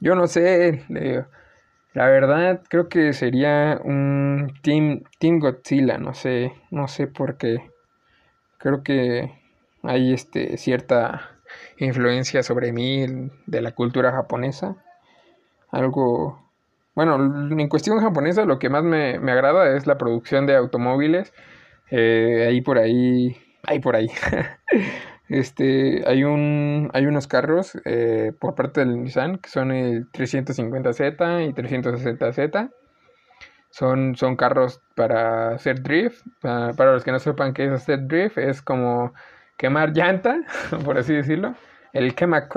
Yo 0.00 0.14
no 0.14 0.26
sé. 0.26 0.84
la 1.92 2.06
verdad, 2.06 2.62
creo 2.68 2.88
que 2.88 3.12
sería 3.12 3.80
un 3.84 4.52
Team, 4.62 5.02
team 5.18 5.38
Godzilla. 5.38 5.98
No 5.98 6.14
sé. 6.14 6.52
No 6.70 6.88
sé 6.88 7.06
por 7.06 7.36
qué. 7.36 7.70
Creo 8.58 8.82
que 8.82 9.32
hay 9.82 10.12
este, 10.12 10.56
cierta 10.56 11.30
influencia 11.78 12.42
sobre 12.42 12.72
mí 12.72 13.06
de 13.46 13.60
la 13.60 13.72
cultura 13.72 14.12
japonesa. 14.12 14.76
Algo, 15.70 16.50
bueno, 16.94 17.16
en 17.16 17.68
cuestión 17.68 18.00
japonesa 18.00 18.44
lo 18.44 18.58
que 18.58 18.68
más 18.68 18.82
me, 18.82 19.14
agrada 19.30 19.76
es 19.76 19.86
la 19.86 19.98
producción 19.98 20.46
de 20.46 20.56
automóviles. 20.56 21.32
Eh, 21.90 22.46
ahí 22.48 22.60
por 22.60 22.78
ahí, 22.78 23.36
ahí 23.64 23.80
por 23.80 23.96
ahí. 23.96 24.08
este, 25.28 26.02
hay, 26.06 26.24
un, 26.24 26.90
hay 26.92 27.06
unos 27.06 27.26
carros 27.26 27.78
eh, 27.84 28.32
por 28.38 28.54
parte 28.54 28.80
del 28.80 29.02
Nissan 29.02 29.38
que 29.38 29.48
son 29.48 29.72
el 29.72 30.10
350Z 30.12 31.48
y 31.48 31.52
360Z. 31.52 32.70
Son, 33.70 34.16
son 34.16 34.36
carros 34.36 34.80
para 34.96 35.54
hacer 35.54 35.82
drift. 35.82 36.26
Para, 36.40 36.72
para 36.72 36.92
los 36.92 37.04
que 37.04 37.12
no 37.12 37.18
sepan 37.18 37.54
qué 37.54 37.66
es 37.66 37.72
hacer 37.72 38.06
drift, 38.06 38.38
es 38.38 38.62
como 38.62 39.12
quemar 39.56 39.92
llanta, 39.92 40.40
por 40.84 40.98
así 40.98 41.14
decirlo, 41.14 41.54
el 41.92 42.14
quema. 42.14 42.48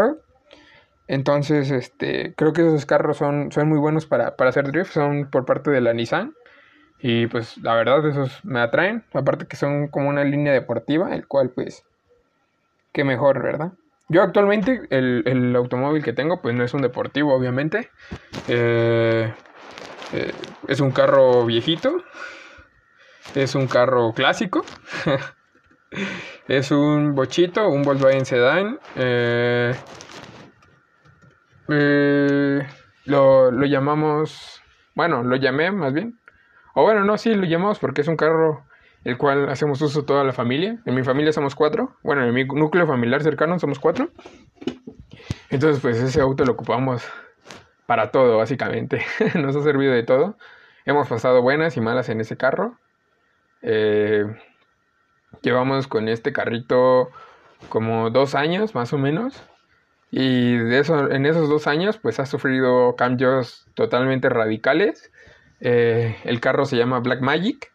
Entonces, 1.08 1.70
este, 1.70 2.34
creo 2.36 2.54
que 2.54 2.62
esos 2.62 2.86
carros 2.86 3.18
son, 3.18 3.52
son 3.52 3.68
muy 3.68 3.78
buenos 3.78 4.06
para, 4.06 4.38
para 4.38 4.50
hacer 4.50 4.72
drift, 4.72 4.94
son 4.94 5.30
por 5.30 5.46
parte 5.46 5.70
de 5.70 5.82
la 5.82 5.94
Nissan. 5.94 6.34
Y 7.04 7.28
pues 7.28 7.58
la 7.58 7.76
verdad 7.76 8.08
esos 8.08 8.44
me 8.44 8.62
atraen, 8.62 9.04
aparte 9.14 9.46
que 9.46 9.58
son 9.58 9.90
como 9.90 10.10
una 10.10 10.24
línea 10.24 10.54
deportiva, 10.54 11.14
el 11.14 11.28
cual 11.28 11.52
pues, 11.54 11.84
qué 12.94 13.04
mejor, 13.04 13.44
¿verdad? 13.44 13.74
Yo 14.10 14.24
actualmente 14.24 14.82
el, 14.90 15.56
automóvil 15.56 16.04
que 16.04 16.14
tengo 16.14 16.42
pues 16.42 16.56
no 16.56 16.64
es 16.64 16.74
un 16.74 16.82
deportivo, 16.82 17.36
obviamente. 17.36 17.90
Eh, 18.48 19.32
eh, 20.14 20.32
es 20.68 20.80
un 20.80 20.92
carro 20.92 21.46
viejito, 21.46 22.04
es 23.36 23.54
un 23.54 23.68
carro 23.68 24.14
clásico. 24.14 24.64
es 26.48 26.72
un 26.72 27.16
bochito, 27.16 27.68
un 27.68 27.84
Volkswagen 27.84 28.26
Sedan. 28.26 28.80
Eh, 28.96 29.74
eh, 31.70 32.68
lo, 33.06 33.52
llamamos, 33.66 34.62
bueno, 34.96 35.24
lo 35.24 35.36
llamé 35.36 35.72
más 35.72 35.94
bien. 35.94 36.20
O 36.74 36.84
bueno, 36.84 37.04
no, 37.04 37.18
sí, 37.18 37.34
lo 37.34 37.46
llamamos 37.46 37.80
porque 37.80 38.02
es 38.02 38.08
un 38.08 38.18
carro 38.18 38.64
el 39.04 39.18
cual 39.18 39.50
hacemos 39.50 39.82
uso 39.82 40.06
toda 40.06 40.24
la 40.24 40.34
familia. 40.34 40.80
En 40.86 40.96
mi 40.96 41.04
familia 41.04 41.34
somos 41.34 41.56
cuatro. 41.56 41.96
Bueno, 42.04 42.26
en 42.26 42.34
mi 42.34 42.46
núcleo 42.46 42.88
familiar 42.88 43.22
cercano 43.22 43.60
somos 43.60 43.80
cuatro. 43.80 44.10
Entonces, 45.50 45.82
pues 45.82 45.98
ese 45.98 46.22
auto 46.22 46.46
lo 46.46 46.54
ocupamos 46.54 47.04
para 47.86 48.12
todo, 48.12 48.38
básicamente. 48.38 49.04
Nos 49.36 49.56
ha 49.56 49.62
servido 49.62 49.94
de 49.94 50.04
todo. 50.04 50.38
Hemos 50.86 51.08
pasado 51.08 51.42
buenas 51.42 51.78
y 51.78 51.82
malas 51.82 52.10
en 52.10 52.22
ese 52.22 52.38
carro. 52.38 52.78
Eh, 53.62 54.26
Llevamos 55.42 55.88
con 55.88 56.08
este 56.08 56.32
carrito 56.32 57.10
como 57.70 58.10
dos 58.10 58.36
años 58.36 58.76
más 58.76 58.94
o 58.94 58.98
menos. 58.98 59.44
Y 60.12 60.56
de 60.56 60.80
eso, 60.80 61.12
en 61.12 61.26
esos 61.26 61.50
dos 61.50 61.68
años 61.68 61.98
pues 61.98 62.20
ha 62.20 62.26
sufrido 62.26 62.96
cambios 62.96 63.68
totalmente 63.74 64.30
radicales. 64.30 65.12
Eh, 65.66 66.18
el 66.26 66.42
carro 66.42 66.66
se 66.66 66.76
llama 66.76 67.00
Black 67.00 67.22
Magic 67.22 67.72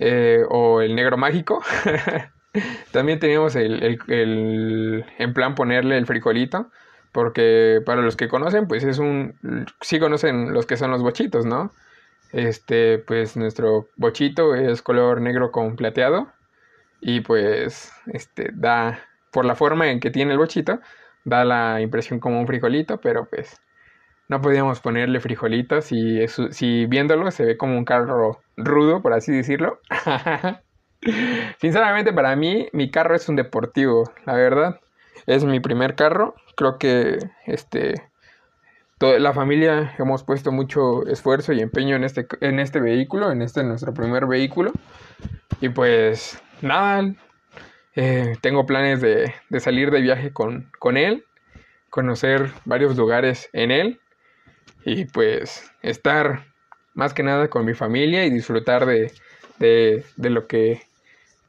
eh, 0.00 0.42
o 0.48 0.80
el 0.80 0.96
negro 0.96 1.16
mágico. 1.16 1.62
También 2.92 3.20
teníamos 3.20 3.54
el, 3.54 4.00
el, 4.08 5.04
en 5.16 5.32
plan 5.32 5.54
ponerle 5.54 5.96
el 5.96 6.06
frijolito. 6.06 6.70
Porque 7.12 7.80
para 7.86 8.02
los 8.02 8.16
que 8.16 8.28
conocen, 8.28 8.68
pues 8.68 8.84
es 8.84 8.98
un... 8.98 9.34
Sí 9.80 9.98
conocen 9.98 10.52
los 10.52 10.66
que 10.66 10.76
son 10.76 10.90
los 10.90 11.02
bochitos, 11.02 11.44
¿no? 11.44 11.72
Este, 12.32 12.98
pues 12.98 13.36
nuestro 13.36 13.88
bochito 13.96 14.54
es 14.54 14.82
color 14.82 15.20
negro 15.20 15.50
con 15.50 15.76
plateado. 15.76 16.28
Y 17.00 17.20
pues, 17.20 17.92
este, 18.12 18.50
da, 18.52 19.00
por 19.32 19.44
la 19.44 19.54
forma 19.54 19.90
en 19.90 20.00
que 20.00 20.10
tiene 20.10 20.32
el 20.32 20.38
bochito, 20.38 20.80
da 21.24 21.44
la 21.44 21.80
impresión 21.80 22.20
como 22.20 22.40
un 22.40 22.46
frijolito, 22.46 23.00
pero 23.00 23.26
pues 23.28 23.60
no 24.30 24.40
podíamos 24.40 24.78
ponerle 24.78 25.18
frijolitos 25.18 25.90
y 25.90 26.24
si 26.28 26.86
viéndolo 26.86 27.32
se 27.32 27.44
ve 27.44 27.56
como 27.56 27.76
un 27.76 27.84
carro 27.84 28.40
rudo, 28.56 29.02
por 29.02 29.12
así 29.12 29.32
decirlo. 29.32 29.80
Sinceramente 31.60 32.12
para 32.12 32.36
mí 32.36 32.68
mi 32.72 32.92
carro 32.92 33.16
es 33.16 33.28
un 33.28 33.34
deportivo, 33.34 34.12
la 34.26 34.34
verdad. 34.34 34.80
Es 35.26 35.44
mi 35.44 35.58
primer 35.58 35.96
carro. 35.96 36.36
Creo 36.56 36.78
que 36.78 37.18
este 37.44 38.08
la 39.00 39.32
familia 39.32 39.96
hemos 39.98 40.22
puesto 40.22 40.52
mucho 40.52 41.04
esfuerzo 41.08 41.52
y 41.52 41.60
empeño 41.60 41.96
en 41.96 42.04
este 42.04 42.28
en 42.40 42.60
este 42.60 42.78
vehículo, 42.78 43.32
en 43.32 43.42
este 43.42 43.64
nuestro 43.64 43.92
primer 43.92 44.26
vehículo. 44.26 44.70
Y 45.60 45.70
pues 45.70 46.40
nada, 46.62 47.12
eh, 47.96 48.36
tengo 48.42 48.64
planes 48.64 49.00
de, 49.00 49.34
salir 49.58 49.90
de 49.90 50.00
viaje 50.02 50.32
con, 50.32 50.70
con 50.78 50.96
él, 50.96 51.24
conocer 51.88 52.52
varios 52.64 52.96
lugares 52.96 53.50
en 53.52 53.72
él 53.72 54.00
y 54.84 55.04
pues 55.06 55.70
estar 55.82 56.46
más 56.94 57.14
que 57.14 57.22
nada 57.22 57.48
con 57.48 57.64
mi 57.64 57.74
familia 57.74 58.24
y 58.24 58.30
disfrutar 58.30 58.86
de, 58.86 60.04
lo 60.16 60.46
que 60.46 60.82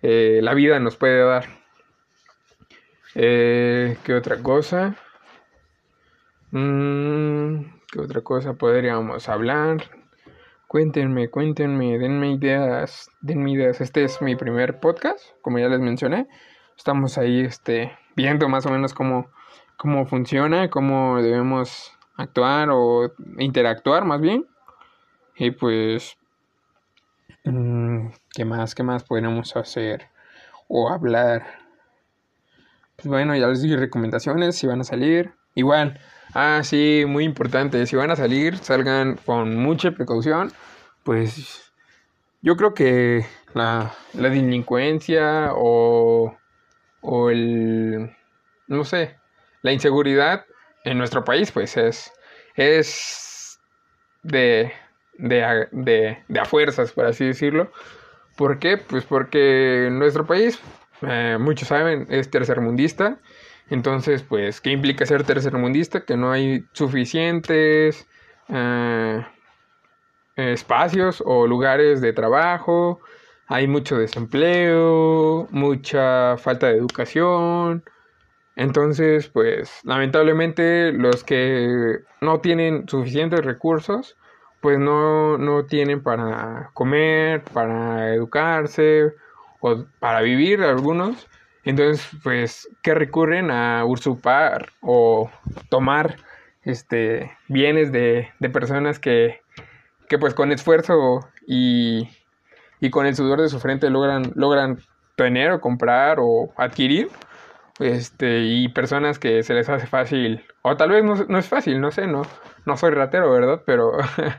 eh, 0.01 0.39
la 0.41 0.53
vida 0.53 0.79
nos 0.79 0.95
puede 0.95 1.23
dar. 1.23 1.45
Eh, 3.15 3.97
¿Qué 4.03 4.13
otra 4.13 4.37
cosa? 4.41 4.95
Mm, 6.51 7.63
¿Qué 7.91 7.99
otra 7.99 8.21
cosa 8.21 8.53
podríamos 8.53 9.27
hablar? 9.29 9.89
Cuéntenme, 10.67 11.29
cuéntenme, 11.29 11.97
denme 11.97 12.31
ideas, 12.31 13.09
denme 13.19 13.51
ideas. 13.51 13.81
Este 13.81 14.05
es 14.05 14.21
mi 14.21 14.37
primer 14.37 14.79
podcast, 14.79 15.19
como 15.41 15.59
ya 15.59 15.67
les 15.67 15.81
mencioné. 15.81 16.27
Estamos 16.77 17.17
ahí 17.17 17.41
este, 17.41 17.91
viendo 18.15 18.47
más 18.47 18.65
o 18.65 18.69
menos 18.71 18.93
cómo, 18.93 19.29
cómo 19.75 20.05
funciona, 20.05 20.69
cómo 20.69 21.21
debemos 21.21 21.91
actuar 22.21 22.69
o 22.71 23.11
interactuar 23.37 24.05
más 24.05 24.21
bien. 24.21 24.45
Y 25.35 25.51
pues, 25.51 26.17
mm, 27.43 28.07
¿qué 28.33 28.45
más? 28.45 28.75
¿Qué 28.75 28.83
más 28.83 29.03
podríamos 29.03 29.55
hacer 29.55 30.07
o 30.67 30.89
hablar? 30.89 31.45
Pues 32.95 33.07
bueno, 33.07 33.35
ya 33.35 33.47
les 33.47 33.61
di 33.61 33.75
recomendaciones 33.75 34.55
si 34.55 34.67
van 34.67 34.81
a 34.81 34.83
salir. 34.83 35.33
Igual, 35.55 35.99
Ah, 36.33 36.61
sí, 36.63 37.03
muy 37.07 37.25
importante. 37.25 37.85
Si 37.85 37.95
van 37.95 38.09
a 38.11 38.15
salir, 38.15 38.57
salgan 38.57 39.17
con 39.25 39.57
mucha 39.57 39.91
precaución. 39.91 40.53
Pues 41.03 41.73
yo 42.41 42.55
creo 42.55 42.73
que 42.73 43.25
la, 43.53 43.93
delincuencia 44.13 45.51
o, 45.53 46.37
o 47.01 47.29
el, 47.29 48.15
no 48.67 48.85
sé, 48.85 49.17
la 49.61 49.73
inseguridad 49.73 50.45
en 50.83 50.97
nuestro 50.97 51.23
país, 51.23 51.51
pues 51.51 51.77
es, 51.77 52.11
es 52.55 53.59
de, 54.23 54.71
de, 55.17 55.67
de, 55.71 56.17
de 56.27 56.39
a 56.39 56.45
fuerzas, 56.45 56.91
por 56.91 57.05
así 57.05 57.25
decirlo. 57.25 57.71
¿Por 58.37 58.59
qué? 58.59 58.77
Pues 58.77 59.03
porque 59.05 59.89
nuestro 59.91 60.25
país, 60.25 60.59
eh, 61.01 61.37
muchos 61.39 61.67
saben, 61.67 62.07
es 62.09 62.29
tercermundista 62.29 63.19
entonces, 63.71 64.21
pues, 64.21 64.59
¿qué 64.59 64.71
implica 64.71 65.05
ser 65.05 65.23
tercermundista? 65.23 66.03
Que 66.03 66.17
no 66.17 66.31
hay 66.33 66.65
suficientes 66.73 68.05
eh, 68.49 69.25
espacios 70.35 71.23
o 71.25 71.47
lugares 71.47 72.01
de 72.01 72.11
trabajo, 72.11 72.99
hay 73.47 73.67
mucho 73.67 73.97
desempleo, 73.97 75.47
mucha 75.51 76.35
falta 76.37 76.67
de 76.67 76.77
educación. 76.77 77.85
Entonces, 78.61 79.27
pues, 79.27 79.79
lamentablemente 79.83 80.91
los 80.91 81.23
que 81.23 82.01
no 82.21 82.41
tienen 82.41 82.87
suficientes 82.87 83.43
recursos, 83.43 84.17
pues 84.61 84.77
no, 84.77 85.39
no 85.39 85.65
tienen 85.65 86.03
para 86.03 86.69
comer, 86.75 87.43
para 87.43 88.13
educarse 88.13 89.13
o 89.61 89.85
para 89.97 90.21
vivir 90.21 90.61
algunos. 90.61 91.27
Entonces, 91.63 92.07
pues, 92.23 92.69
¿qué 92.83 92.93
recurren 92.93 93.49
a 93.49 93.83
usurpar 93.83 94.69
o 94.81 95.31
tomar 95.69 96.17
este, 96.61 97.31
bienes 97.47 97.91
de, 97.91 98.29
de 98.37 98.49
personas 98.51 98.99
que, 98.99 99.41
que, 100.07 100.19
pues, 100.19 100.35
con 100.35 100.51
esfuerzo 100.51 101.27
y, 101.47 102.07
y, 102.79 102.91
con 102.91 103.07
el 103.07 103.15
sudor 103.15 103.41
de 103.41 103.49
su 103.49 103.59
frente 103.59 103.89
logran, 103.89 104.33
logran 104.35 104.77
tener 105.15 105.49
o 105.49 105.61
comprar 105.61 106.17
o 106.19 106.53
adquirir? 106.57 107.09
Este, 107.81 108.41
y 108.41 108.69
personas 108.69 109.17
que 109.17 109.43
se 109.43 109.53
les 109.53 109.67
hace 109.69 109.87
fácil, 109.87 110.43
o 110.61 110.77
tal 110.77 110.91
vez 110.91 111.03
no, 111.03 111.15
no 111.15 111.37
es 111.39 111.47
fácil, 111.47 111.81
no 111.81 111.91
sé, 111.91 112.05
no, 112.07 112.21
no 112.65 112.77
soy 112.77 112.91
ratero, 112.91 113.31
¿verdad? 113.31 113.63
Pero, 113.65 113.93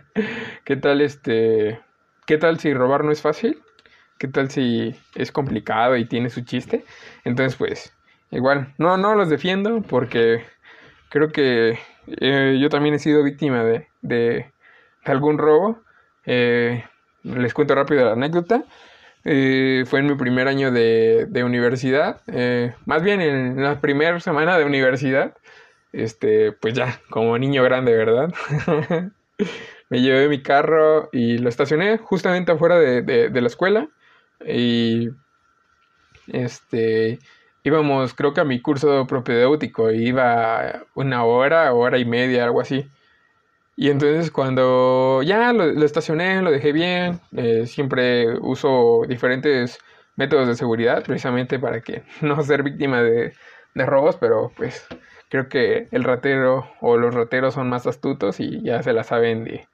¿qué 0.65 0.77
tal 0.77 1.01
este, 1.01 1.81
qué 2.27 2.39
tal 2.39 2.61
si 2.61 2.73
robar 2.73 3.05
no 3.05 3.11
es 3.11 3.21
fácil? 3.21 3.61
¿Qué 4.19 4.29
tal 4.29 4.51
si 4.51 4.95
es 5.17 5.33
complicado 5.33 5.97
y 5.97 6.05
tiene 6.05 6.31
su 6.31 6.43
chiste? 6.43 6.85
Entonces, 7.25 7.57
pues, 7.57 7.93
igual, 8.31 8.73
no, 8.79 8.97
no 8.97 9.17
los 9.17 9.29
defiendo 9.29 9.83
porque 9.83 10.45
creo 11.09 11.33
que 11.33 11.79
eh, 12.07 12.59
yo 12.61 12.69
también 12.69 12.95
he 12.95 12.99
sido 12.99 13.23
víctima 13.23 13.65
de, 13.65 13.89
de, 14.01 14.53
algún 15.05 15.39
robo. 15.39 15.81
Eh, 16.25 16.85
les 17.25 17.55
cuento 17.55 17.75
rápido 17.75 18.05
la 18.05 18.13
anécdota. 18.13 18.65
Eh, 19.25 19.85
fue 19.87 20.01
en 20.01 20.07
mi 20.07 20.15
primer 20.17 20.49
año 20.49 20.71
de, 20.73 21.27
de 21.29 21.45
universidad, 21.45 22.23
más 22.87 23.03
bien 23.03 23.21
en 23.21 23.63
la 23.63 23.81
primera 23.81 24.19
semana 24.21 24.59
de 24.59 24.65
universidad, 24.65 25.37
este, 25.93 26.53
pues 26.53 26.75
ya, 26.75 27.01
como 27.11 27.39
niño 27.39 27.63
grande, 27.63 27.97
¿verdad? 27.97 28.33
Me 29.91 30.01
llevé 30.01 30.29
mi 30.29 30.43
carro 30.43 31.09
y 31.13 31.39
lo 31.39 31.49
estacioné 31.49 31.99
justamente 31.99 32.53
afuera 32.53 32.79
de, 32.79 33.03
de 33.03 33.41
la 33.41 33.47
escuela. 33.47 33.89
Y 34.47 35.11
este 36.29 37.19
íbamos, 37.65 38.15
creo 38.15 38.33
que 38.35 38.41
a 38.41 38.45
mi 38.45 38.61
curso 38.61 39.07
propedéutico, 39.07 39.91
iba 39.93 40.85
una 40.95 41.25
hora, 41.25 41.73
hora 41.73 41.99
y 41.99 42.05
media, 42.05 42.45
algo 42.45 42.61
así. 42.61 42.91
Y 43.77 43.91
entonces 43.91 44.31
cuando 44.31 45.23
ya 45.23 45.53
lo, 45.53 45.65
estacioné, 45.85 46.43
lo 46.43 46.51
dejé 46.51 46.73
bien, 46.73 47.21
eh, 47.37 47.67
siempre 47.67 48.39
uso 48.41 49.03
diferentes 49.09 49.79
métodos 50.17 50.47
de 50.49 50.57
seguridad 50.57 51.03
precisamente 51.05 51.59
para 51.59 51.81
que 51.81 52.03
no 52.21 52.43
ser 52.43 52.63
víctima 52.63 53.03
de, 53.03 53.33
de 53.75 53.87
robos, 53.87 54.17
pero 54.17 54.53
pues 54.57 54.87
creo 55.29 55.49
que 55.49 55.89
el 55.91 56.05
ratero 56.05 56.71
o 56.81 56.97
los 56.97 57.15
rateros 57.15 57.55
son 57.55 57.69
más 57.69 57.87
astutos 57.87 58.41
y 58.41 58.63
ya 58.63 58.83
se 58.83 58.93
la 58.93 59.05
saben 59.05 59.45
de, 59.45 59.67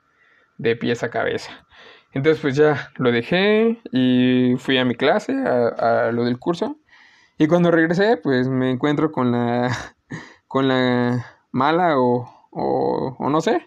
de 0.58 0.76
pies 0.76 1.02
a 1.02 1.10
cabeza. 1.10 1.66
Entonces 2.12 2.40
pues 2.40 2.56
ya 2.56 2.90
lo 2.96 3.10
dejé 3.10 3.80
y 3.92 4.54
fui 4.58 4.78
a 4.78 4.84
mi 4.84 4.94
clase, 4.94 5.32
a, 5.34 6.10
lo 6.12 6.24
del 6.24 6.38
curso. 6.38 6.76
Y 7.38 7.48
cuando 7.48 7.70
regresé 7.70 8.16
pues 8.16 8.48
me 8.48 8.70
encuentro 8.70 9.10
con 9.12 9.32
la, 9.32 9.76
con 10.46 10.68
la 10.68 11.26
mala 11.50 11.98
o, 11.98 12.37
o, 12.50 13.16
no 13.18 13.40
sé, 13.40 13.66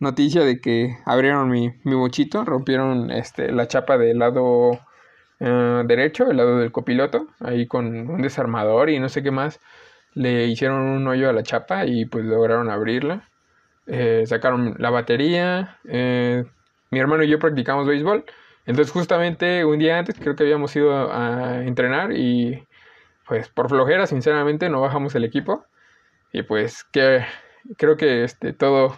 noticia 0.00 0.42
de 0.44 0.60
que 0.60 0.96
abrieron 1.04 1.50
mi, 1.50 1.70
mi 1.84 1.96
mochito, 1.96 2.44
rompieron 2.44 3.10
este, 3.10 3.52
la 3.52 3.68
chapa 3.68 3.98
del 3.98 4.18
lado 4.18 4.80
eh, 5.40 5.82
derecho, 5.86 6.30
el 6.30 6.36
lado 6.38 6.58
del 6.58 6.72
copiloto, 6.72 7.28
ahí 7.40 7.66
con 7.66 8.10
un 8.10 8.22
desarmador 8.22 8.90
y 8.90 8.98
no 9.00 9.08
sé 9.08 9.22
qué 9.22 9.30
más. 9.30 9.60
Le 10.14 10.46
hicieron 10.46 10.80
un 10.82 11.06
hoyo 11.08 11.28
a 11.28 11.32
la 11.32 11.42
chapa 11.42 11.86
y 11.86 12.06
pues 12.06 12.24
lograron 12.24 12.70
abrirla. 12.70 13.28
Eh, 13.86 14.24
sacaron 14.26 14.74
la 14.78 14.90
batería, 14.90 15.78
eh, 15.84 16.44
mi 16.90 16.98
hermano 16.98 17.22
y 17.24 17.28
yo 17.28 17.38
practicamos 17.38 17.86
béisbol. 17.86 18.24
Entonces 18.66 18.92
justamente 18.92 19.64
un 19.64 19.78
día 19.78 19.98
antes 19.98 20.16
creo 20.18 20.36
que 20.36 20.42
habíamos 20.44 20.74
ido 20.76 21.12
a 21.12 21.62
entrenar 21.64 22.12
y 22.12 22.66
pues 23.26 23.48
por 23.48 23.68
flojera 23.68 24.06
sinceramente 24.06 24.68
no 24.70 24.80
bajamos 24.80 25.14
el 25.14 25.24
equipo. 25.24 25.66
Y 26.32 26.42
pues 26.42 26.84
que 26.84 27.24
creo 27.76 27.96
que 27.96 28.24
este 28.24 28.52
todo 28.52 28.96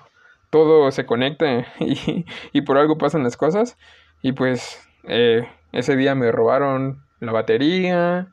todo 0.50 0.90
se 0.90 1.06
conecta 1.06 1.66
y, 1.80 2.60
por 2.62 2.78
algo 2.78 2.98
pasan 2.98 3.22
las 3.22 3.36
cosas. 3.36 3.76
Y 4.22 4.32
pues 4.32 4.80
eh, 5.04 5.48
ese 5.72 5.96
día 5.96 6.14
me 6.14 6.32
robaron 6.32 7.02
la 7.20 7.32
batería, 7.32 8.28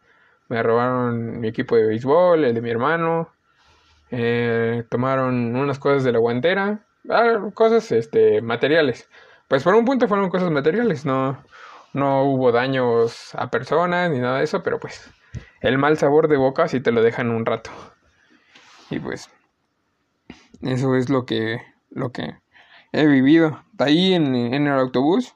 me 0.49 0.63
robaron 0.63 1.39
mi 1.39 1.47
equipo 1.47 1.75
de 1.75 1.85
béisbol, 1.87 2.43
el 2.43 2.53
de 2.53 2.61
mi 2.61 2.69
hermano, 2.69 3.29
eh, 4.11 4.83
tomaron 4.89 5.55
unas 5.55 5.79
cosas 5.79 6.03
de 6.03 6.11
la 6.11 6.19
guantera, 6.19 6.79
ah, 7.09 7.49
cosas 7.53 7.91
este, 7.91 8.41
materiales. 8.41 9.09
Pues 9.47 9.63
por 9.63 9.75
un 9.75 9.85
punto 9.85 10.07
fueron 10.07 10.29
cosas 10.29 10.51
materiales, 10.51 11.05
no, 11.05 11.43
no 11.93 12.23
hubo 12.23 12.51
daños 12.51 13.35
a 13.35 13.49
personas 13.51 14.09
ni 14.11 14.19
nada 14.19 14.39
de 14.39 14.45
eso, 14.45 14.63
pero 14.63 14.79
pues 14.79 15.11
el 15.61 15.77
mal 15.77 15.97
sabor 15.97 16.27
de 16.27 16.37
boca 16.37 16.67
sí 16.67 16.79
te 16.79 16.91
lo 16.91 17.01
dejan 17.03 17.29
un 17.29 17.45
rato. 17.45 17.71
Y 18.89 18.99
pues 18.99 19.29
eso 20.65 20.95
es 20.95 21.09
lo 21.09 21.25
que, 21.25 21.61
lo 21.89 22.11
que 22.11 22.35
he 22.91 23.05
vivido. 23.05 23.63
Ahí 23.77 24.13
en, 24.13 24.35
en 24.35 24.67
el 24.67 24.73
autobús, 24.73 25.35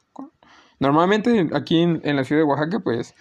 normalmente 0.80 1.50
aquí 1.54 1.82
en, 1.82 2.16
la 2.16 2.24
ciudad 2.24 2.42
de 2.42 2.48
Oaxaca, 2.48 2.80
pues 2.80 3.16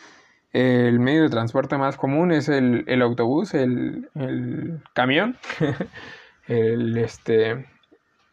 el 0.53 0.99
medio 1.01 1.23
de 1.23 1.29
transporte 1.29 1.77
más 1.77 1.97
común 1.97 2.33
es 2.33 2.49
el, 2.49 2.85
el 2.87 3.03
autobús, 3.03 3.55
el, 3.55 4.09
el 4.15 4.83
camión, 4.95 5.37
el 6.47 6.97
este 6.97 7.67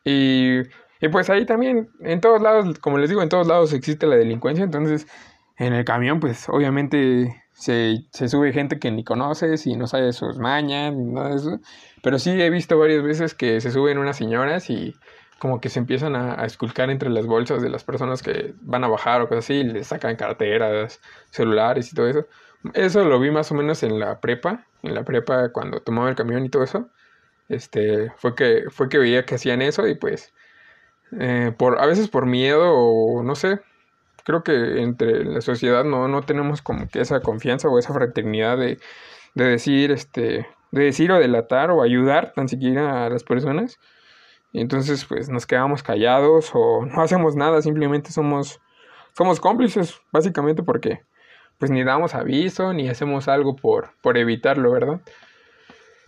Y, 0.03 0.59
y 1.01 1.09
pues 1.11 1.29
ahí 1.29 1.45
también, 1.45 1.89
en 1.99 2.21
todos 2.21 2.41
lados, 2.41 2.79
como 2.79 2.97
les 2.97 3.09
digo, 3.09 3.21
en 3.21 3.29
todos 3.29 3.47
lados 3.47 3.73
existe 3.73 4.07
la 4.07 4.15
delincuencia, 4.15 4.63
entonces 4.63 5.07
en 5.57 5.73
el 5.73 5.85
camión 5.85 6.19
pues 6.19 6.47
obviamente 6.49 7.44
se, 7.55 8.05
se 8.11 8.27
sube 8.27 8.53
gente 8.53 8.79
que 8.79 8.91
ni 8.91 9.03
conoces 9.03 9.65
y 9.65 9.75
no 9.75 9.87
sabe 9.87 10.13
sus 10.13 10.37
mañas 10.37 10.93
eso. 11.35 11.59
Pero 12.03 12.19
sí 12.19 12.31
he 12.31 12.49
visto 12.49 12.77
varias 12.77 13.01
veces 13.03 13.33
que 13.33 13.61
se 13.61 13.71
suben 13.71 13.97
unas 13.97 14.17
señoras 14.17 14.69
y 14.69 14.95
como 15.39 15.61
que 15.61 15.69
se 15.69 15.79
empiezan 15.79 16.15
a, 16.15 16.41
a, 16.41 16.45
esculcar 16.45 16.89
entre 16.89 17.09
las 17.09 17.25
bolsas 17.25 17.61
de 17.61 17.69
las 17.69 17.83
personas 17.83 18.21
que 18.21 18.53
van 18.61 18.83
a 18.83 18.87
bajar 18.87 19.21
o 19.21 19.27
cosas 19.29 19.45
así, 19.45 19.55
y 19.55 19.63
les 19.63 19.87
sacan 19.87 20.15
carteras, 20.15 21.01
celulares 21.31 21.91
y 21.91 21.95
todo 21.95 22.07
eso. 22.07 22.27
Eso 22.73 23.03
lo 23.05 23.19
vi 23.19 23.31
más 23.31 23.51
o 23.51 23.55
menos 23.55 23.83
en 23.83 23.99
la 23.99 24.19
prepa, 24.19 24.65
en 24.83 24.95
la 24.95 25.03
prepa 25.03 25.51
cuando 25.51 25.81
tomaba 25.81 26.09
el 26.09 26.15
camión 26.15 26.45
y 26.45 26.49
todo 26.49 26.63
eso. 26.63 26.89
Este, 27.49 28.11
fue 28.17 28.35
que, 28.35 28.65
fue 28.69 28.89
que 28.89 28.97
veía 28.97 29.25
que 29.25 29.35
hacían 29.35 29.61
eso 29.61 29.87
y 29.87 29.95
pues, 29.95 30.33
eh, 31.19 31.53
por, 31.57 31.79
a 31.79 31.85
veces 31.85 32.09
por 32.09 32.25
miedo 32.25 32.73
o 32.73 33.23
no 33.23 33.35
sé, 33.35 33.61
creo 34.25 34.43
que 34.43 34.81
entre 34.81 35.23
la 35.23 35.39
sociedad 35.39 35.85
no, 35.85 36.07
no 36.07 36.23
tenemos 36.23 36.61
como 36.61 36.89
que 36.89 36.99
esa 36.99 37.21
confianza 37.21 37.69
o 37.69 37.79
esa 37.79 37.93
fraternidad 37.93 38.57
de, 38.57 38.79
de 39.35 39.45
decir, 39.45 39.91
este, 39.91 40.47
de 40.71 40.83
decir 40.83 41.11
o 41.11 41.19
delatar 41.19 41.71
o 41.71 41.83
ayudar 41.83 42.33
tan 42.33 42.49
siquiera 42.49 43.05
a 43.05 43.09
las 43.09 43.23
personas. 43.23 43.79
Y 44.51 44.61
entonces 44.61 45.05
pues 45.05 45.29
nos 45.29 45.45
quedamos 45.45 45.83
callados 45.83 46.51
o 46.53 46.85
no 46.85 47.01
hacemos 47.01 47.35
nada, 47.35 47.61
simplemente 47.61 48.11
somos, 48.11 48.59
somos 49.13 49.39
cómplices, 49.39 50.01
básicamente 50.11 50.63
porque 50.63 51.03
pues 51.59 51.71
ni 51.71 51.83
damos 51.83 52.15
aviso 52.15 52.73
ni 52.73 52.89
hacemos 52.89 53.27
algo 53.27 53.55
por, 53.55 53.91
por 54.01 54.17
evitarlo, 54.17 54.71
¿verdad? 54.71 55.01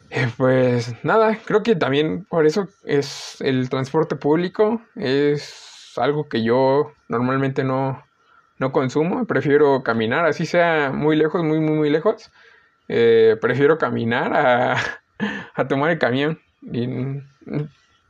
Eh, 0.09 0.29
pues 0.37 0.95
nada, 1.03 1.37
creo 1.45 1.61
que 1.63 1.75
también 1.75 2.25
por 2.25 2.45
eso 2.47 2.67
es 2.83 3.41
el 3.41 3.69
transporte 3.69 4.15
público, 4.15 4.81
es 4.95 5.93
algo 5.97 6.29
que 6.29 6.43
yo 6.43 6.93
normalmente 7.09 7.63
no, 7.63 8.06
no 8.59 8.71
consumo, 8.71 9.25
prefiero 9.25 9.83
caminar, 9.83 10.25
así 10.25 10.45
sea 10.45 10.91
muy 10.91 11.15
lejos, 11.15 11.43
muy, 11.43 11.59
muy, 11.59 11.75
muy 11.75 11.89
lejos, 11.89 12.31
eh, 12.87 13.37
prefiero 13.41 13.77
caminar 13.77 14.33
a, 14.33 15.67
tomar 15.67 15.91
el 15.91 15.99
camión. 15.99 16.39
Y, 16.61 16.87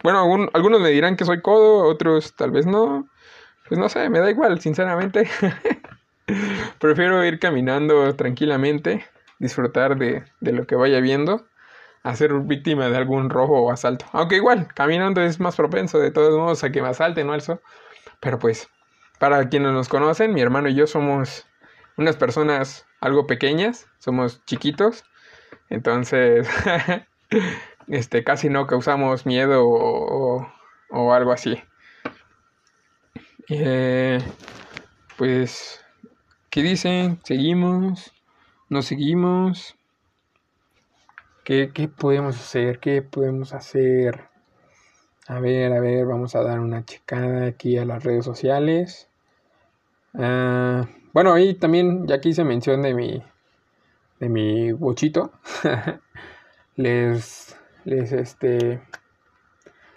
bueno, 0.04 0.50
algunos 0.54 0.82
me 0.82 0.90
dirán 0.90 1.16
que 1.16 1.26
soy 1.26 1.42
codo, 1.42 1.88
otros 1.88 2.36
tal 2.36 2.52
vez 2.52 2.66
no, 2.66 3.08
pues 3.68 3.80
no 3.80 3.90
sé, 3.90 4.10
me 4.10 4.20
da 4.20 4.30
igual, 4.30 4.60
sinceramente. 4.62 5.28
prefiero 6.80 7.24
ir 7.26 7.40
caminando 7.40 8.16
tranquilamente, 8.16 9.06
disfrutar 9.40 9.98
de, 9.98 10.24
de 10.40 10.52
lo 10.52 10.68
que 10.68 10.76
vaya 10.76 11.00
viendo 11.00 11.46
a 12.04 12.16
ser 12.16 12.34
víctima 12.34 12.90
de 12.90 12.98
algún 12.98 13.30
robo 13.30 13.62
o 13.62 13.72
asalto. 13.72 14.06
Aunque 14.14 14.38
igual, 14.38 14.68
caminando 14.74 15.22
es 15.22 15.40
más 15.40 15.56
propenso 15.58 16.00
de 16.00 16.12
todos 16.12 16.38
modos 16.38 16.64
a 16.64 16.72
que 16.72 16.82
me 16.82 16.88
asalten 16.88 17.30
o 17.30 17.34
algo. 17.34 17.62
Pero 18.22 18.40
pues, 18.40 18.70
para 19.20 19.50
quienes 19.50 19.72
nos 19.72 19.90
conocen, 19.90 20.34
mi 20.34 20.42
hermano 20.42 20.70
y 20.70 20.76
yo 20.76 20.88
somos 20.88 21.48
unas 21.98 22.16
personas 22.16 22.86
algo 23.02 23.28
pequeñas, 23.28 23.88
somos 24.00 24.44
chiquitos. 24.46 25.04
Entonces, 25.70 26.48
este, 27.88 28.24
casi 28.24 28.50
no 28.50 28.68
causamos 28.68 29.26
miedo 29.26 29.66
o, 29.66 30.48
o, 30.90 31.14
algo 31.14 31.32
así. 31.32 31.62
Eh, 33.50 34.20
pues, 35.18 35.84
¿qué 36.50 36.62
dicen? 36.62 37.20
¿Seguimos? 37.24 38.14
¿Nos 38.70 38.86
seguimos? 38.86 39.76
¿Qué, 41.44 41.72
¿Qué, 41.74 41.88
podemos 41.88 42.38
hacer? 42.38 42.80
¿Qué 42.80 43.02
podemos 43.02 43.54
hacer? 43.54 44.30
A 45.28 45.40
ver, 45.42 45.74
a 45.74 45.82
ver, 45.82 46.06
vamos 46.06 46.36
a 46.36 46.42
dar 46.42 46.60
una 46.62 46.86
checada 46.86 47.48
aquí 47.48 47.78
a 47.78 47.84
las 47.84 48.04
redes 48.04 48.24
sociales. 48.24 49.10
Uh, 50.13 50.86
bueno, 51.12 51.34
ahí 51.34 51.54
también, 51.54 52.08
ya 52.08 52.22
que 52.22 52.30
hice 52.30 52.46
mención 52.46 52.82
de 52.82 52.94
mi, 52.94 53.22
de 54.22 54.30
mi 54.30 54.72
bochito, 54.72 55.32
les, 56.78 57.58
les, 57.84 58.12
este, 58.13 58.82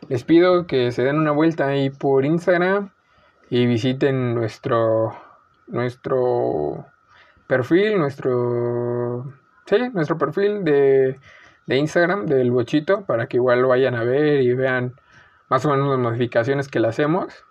les 0.09 0.25
pido 0.25 0.67
que 0.67 0.91
se 0.91 1.05
den 1.05 1.19
una 1.19 1.31
vuelta 1.31 1.69
ahí 1.69 1.91
por 1.91 2.25
Instagram 2.25 2.91
y 3.51 3.67
visiten 3.67 4.35
nuestro, 4.35 5.15
nuestro 5.69 6.87
perfil, 7.47 7.99
nuestro, 7.99 9.33
sí, 9.67 9.77
nuestro 9.93 10.19
perfil 10.19 10.65
de 10.65 11.21
de 11.71 11.77
Instagram 11.77 12.27
del 12.27 12.51
bochito 12.51 13.05
para 13.05 13.29
que 13.29 13.37
igual 13.37 13.63
lo 13.63 13.69
vayan 13.69 13.95
a 13.95 14.03
ver 14.03 14.43
y 14.43 14.53
vean 14.55 14.95
más 15.51 15.67
o 15.67 15.71
menos 15.71 15.91
las 15.91 15.99
modificaciones 15.99 16.69
que 16.69 16.81
le 16.81 16.89
hacemos. 16.89 17.45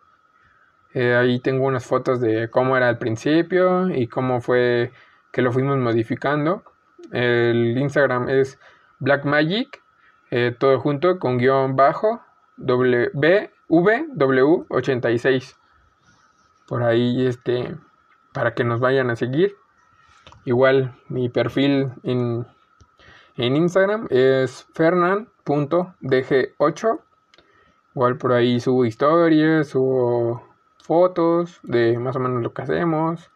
Eh, 0.93 1.15
ahí 1.15 1.39
tengo 1.39 1.67
unas 1.67 1.85
fotos 1.85 2.19
de 2.19 2.49
cómo 2.49 2.75
era 2.75 2.89
al 2.89 2.97
principio 2.97 3.87
y 3.89 4.07
cómo 4.07 4.41
fue 4.41 4.91
que 5.31 5.43
lo 5.43 5.51
fuimos 5.51 5.77
modificando. 5.77 6.63
El 7.11 7.77
Instagram 7.77 8.29
es 8.29 8.57
Blackmagic, 8.97 9.83
eh, 10.31 10.55
todo 10.57 10.79
junto 10.79 11.19
con 11.19 11.37
guion 11.37 11.75
bajo 11.75 12.23
WV86. 12.57 15.55
Por 16.67 16.81
ahí, 16.81 17.27
este, 17.27 17.75
para 18.33 18.55
que 18.55 18.63
nos 18.63 18.79
vayan 18.79 19.11
a 19.11 19.15
seguir. 19.15 19.55
Igual 20.45 20.95
mi 21.07 21.29
perfil 21.29 21.91
en 22.03 22.47
en 23.39 23.55
Instagram 23.55 24.07
es 24.09 24.67
fernan.dg8. 24.73 26.99
Igual 27.99 28.17
por 28.17 28.31
ahí 28.31 28.61
subo 28.61 28.85
historias, 28.85 29.67
subo 29.67 30.41
fotos 30.81 31.59
de 31.63 31.99
más 31.99 32.15
o 32.15 32.19
menos 32.21 32.41
lo 32.41 32.53
que 32.53 32.61
hacemos. 32.61 33.29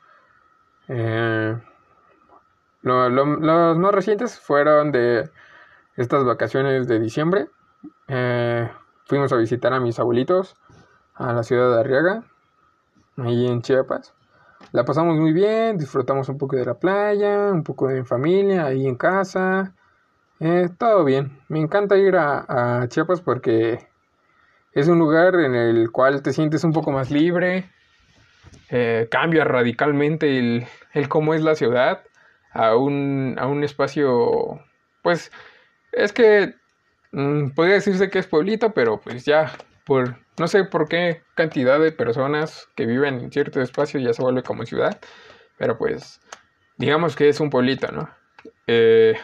Eh, 0.88 1.62
los 2.82 3.78
más 3.78 3.94
recientes 3.94 4.40
fueron 4.40 4.94
de 4.94 5.30
estas 5.98 6.24
vacaciones 6.24 6.88
de 6.88 6.98
diciembre. 7.02 7.50
Eh, 8.08 8.72
fuimos 9.04 9.34
a 9.34 9.36
visitar 9.36 9.74
a 9.74 9.82
mis 9.82 10.00
abuelitos 10.00 10.56
a 11.16 11.34
la 11.34 11.44
ciudad 11.44 11.74
de 11.74 11.80
Arriaga, 11.82 12.24
ahí 13.18 13.46
en 13.46 13.62
Chiapas. 13.64 14.14
La 14.72 14.86
pasamos 14.86 15.18
muy 15.18 15.34
bien, 15.34 15.78
disfrutamos 15.78 16.30
un 16.30 16.38
poco 16.38 16.56
de 16.56 16.64
la 16.64 16.76
playa, 16.76 17.52
un 17.52 17.64
poco 17.64 17.90
de 17.90 18.06
familia, 18.06 18.68
ahí 18.68 18.88
en 18.88 18.96
casa. 18.96 19.76
Eh, 20.40 20.70
todo 20.78 21.04
bien. 21.04 21.38
Me 21.50 21.60
encanta 21.60 21.98
ir 21.98 22.16
a, 22.16 22.86
Chiapas 22.88 23.20
porque 23.20 23.92
es 24.74 24.88
un 24.88 25.00
lugar 25.00 25.36
en 25.36 25.56
el 25.56 25.92
cual 25.92 26.22
te 26.22 26.34
sientes 26.34 26.64
un 26.64 26.74
poco 26.74 26.92
más 26.92 27.12
libre. 27.12 27.70
Eh, 28.70 29.08
cambia 29.12 29.44
radicalmente 29.44 30.40
el, 30.40 30.66
el, 30.94 31.10
cómo 31.10 31.34
es 31.34 31.42
la 31.42 31.56
ciudad 31.56 32.04
a 32.52 32.76
un, 32.76 33.36
a 33.40 33.48
un 33.48 33.64
espacio, 33.64 34.62
pues 35.02 35.32
es 35.92 36.14
que 36.14 36.56
mm, 37.12 37.50
podría 37.50 37.76
decirse 37.76 38.10
que 38.10 38.20
es 38.20 38.28
pueblito, 38.28 38.74
pero 38.74 39.00
pues 39.00 39.26
ya 39.26 39.52
por 39.86 40.18
no 40.38 40.48
sé 40.48 40.64
por 40.64 40.88
qué 40.88 41.22
cantidad 41.36 41.80
de 41.80 41.92
personas 41.92 42.68
que 42.76 42.86
viven 42.86 43.20
en 43.20 43.32
cierto 43.32 43.62
espacio 43.62 44.00
ya 44.00 44.14
se 44.14 44.22
vuelve 44.22 44.44
como 44.44 44.66
ciudad, 44.66 45.00
pero 45.58 45.78
pues 45.78 46.20
digamos 46.78 47.16
que 47.16 47.30
es 47.30 47.40
un 47.40 47.50
pueblito, 47.50 47.92
¿no? 47.92 48.10
Eh, 48.68 49.16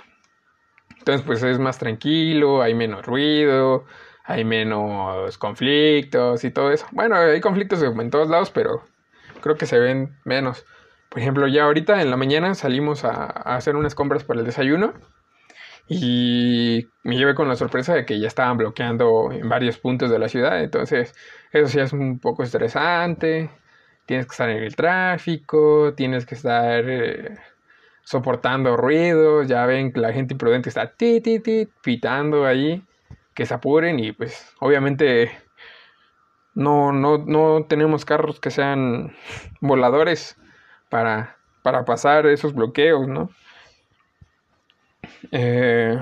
entonces, 1.00 1.26
pues 1.26 1.42
es 1.44 1.60
más 1.60 1.80
tranquilo, 1.80 2.62
hay 2.62 2.74
menos 2.74 3.06
ruido, 3.06 3.86
hay 4.30 4.46
menos 4.46 5.40
conflictos 5.40 6.44
y 6.44 6.52
todo 6.52 6.72
eso. 6.72 6.86
Bueno, 6.92 7.16
hay 7.16 7.42
conflictos 7.42 7.82
en 7.82 8.12
todos 8.12 8.30
lados, 8.30 8.52
pero 8.52 8.84
creo 9.42 9.56
que 9.56 9.66
se 9.66 9.80
ven 9.80 10.16
menos. 10.24 10.68
Por 11.10 11.20
ejemplo, 11.20 11.48
ya 11.48 11.64
ahorita 11.64 12.00
en 12.00 12.12
la 12.12 12.16
mañana 12.16 12.54
salimos 12.54 13.06
a, 13.06 13.26
hacer 13.26 13.76
unas 13.76 13.96
compras 13.96 14.24
para 14.24 14.40
el 14.40 14.46
desayuno 14.46 14.94
y 15.88 16.88
me 17.02 17.18
llevé 17.18 17.34
con 17.34 17.48
la 17.48 17.56
sorpresa 17.56 17.96
de 17.96 18.06
que 18.06 18.20
ya 18.20 18.28
estaban 18.28 18.58
bloqueando 18.58 19.32
en 19.32 19.50
varios 19.50 19.80
puntos 19.80 20.12
de 20.12 20.20
la 20.20 20.30
ciudad. 20.30 20.62
Entonces, 20.62 21.16
eso 21.52 21.68
sí 21.68 21.80
es 21.80 21.92
un 21.92 22.20
poco 22.20 22.44
estresante. 22.44 23.50
Tienes 24.06 24.28
que 24.28 24.34
estar 24.34 24.50
en 24.50 24.62
el 24.64 24.76
tráfico, 24.76 25.96
tienes 25.96 26.28
que 26.28 26.36
estar... 26.36 26.84
Eh, 26.88 27.36
soportando 28.04 28.76
ruidos, 28.76 29.48
ya 29.48 29.68
ven 29.68 29.94
que 29.94 30.00
la 30.00 30.12
gente 30.12 30.34
imprudente 30.34 30.70
está 30.70 30.88
ti, 30.88 31.22
pitando 31.84 32.44
ahí, 32.44 32.84
que 33.40 33.46
se 33.46 33.54
apuren 33.54 34.00
y 34.00 34.12
pues 34.12 34.54
obviamente 34.60 35.32
no, 36.56 36.92
no, 36.92 37.20
no 37.20 37.64
tenemos 37.70 38.04
carros 38.04 38.42
que 38.42 38.52
sean 38.52 39.16
voladores 39.62 40.36
para, 40.90 41.38
para 41.62 41.86
pasar 41.86 42.26
esos 42.26 42.54
bloqueos, 42.54 43.08
¿no? 43.08 43.30
Eh, 45.32 45.98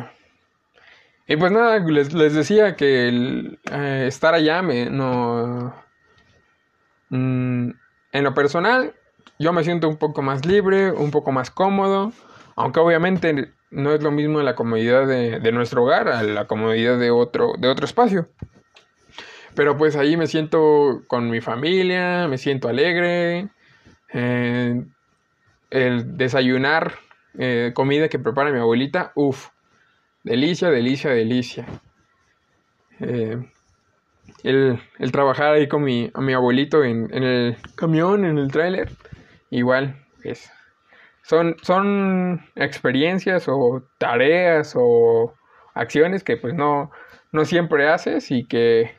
y 1.27 1.35
pues 1.35 1.51
nada, 1.51 1.77
les, 1.77 2.11
decía 2.11 2.75
que 2.75 3.55
eh, 3.71 4.05
estar 4.07 4.33
allá 4.33 4.63
me, 4.63 4.89
no... 4.89 5.75
Mm, 7.09 7.69
en 8.13 8.23
lo 8.23 8.33
personal, 8.33 8.95
yo 9.37 9.53
me 9.53 9.63
siento 9.63 9.87
un 9.87 9.97
poco 9.97 10.23
más 10.23 10.43
libre, 10.43 10.91
un 10.91 11.11
poco 11.11 11.31
más 11.31 11.51
cómodo, 11.51 12.13
aunque 12.55 12.79
obviamente 12.79 13.53
no 13.69 13.93
es 13.93 14.01
lo 14.01 14.11
mismo 14.11 14.41
la 14.41 14.55
comodidad 14.55 15.07
de, 15.07 15.51
nuestro 15.51 15.83
hogar 15.83 16.07
a 16.07 16.23
la 16.23 16.47
comodidad 16.47 16.97
de 16.97 17.11
otro, 17.11 17.53
de 17.57 17.67
otro 17.67 17.85
espacio. 17.85 18.29
pero 19.55 19.77
pues 19.77 19.95
ahí 19.95 20.17
me 20.17 20.27
siento 20.27 21.03
con 21.07 21.29
mi 21.29 21.41
familia, 21.41 22.27
me 22.27 22.37
siento 22.37 22.69
alegre. 22.69 23.49
Eh, 24.13 24.83
el 25.69 26.17
desayunar 26.17 26.93
eh, 27.37 27.71
comida 27.73 28.09
que 28.09 28.19
prepara 28.19 28.51
mi 28.51 28.59
abuelita, 28.59 29.11
uff, 29.15 29.49
delicia, 30.23 30.69
delicia, 30.69 31.11
delicia. 31.11 31.65
Eh, 32.99 33.37
el, 34.43 34.79
trabajar 35.11 35.53
ahí 35.53 35.67
con 35.67 35.83
mi, 35.83 36.11
mi 36.17 36.33
abuelito 36.33 36.83
en, 36.83 37.11
el 37.11 37.57
camión, 37.75 38.25
en 38.25 38.37
el 38.37 38.51
tráiler, 38.51 38.89
igual, 39.49 40.05
es, 40.23 40.51
son, 41.27 41.57
son 41.61 42.45
experiencias 42.55 43.49
o 43.49 43.83
tareas 43.97 44.73
o 44.77 45.33
acciones 45.73 46.23
que 46.23 46.37
pues 46.37 46.53
no, 46.53 46.89
no 47.33 47.43
siempre 47.43 47.89
haces 47.89 48.31
y 48.31 48.45
que 48.45 48.95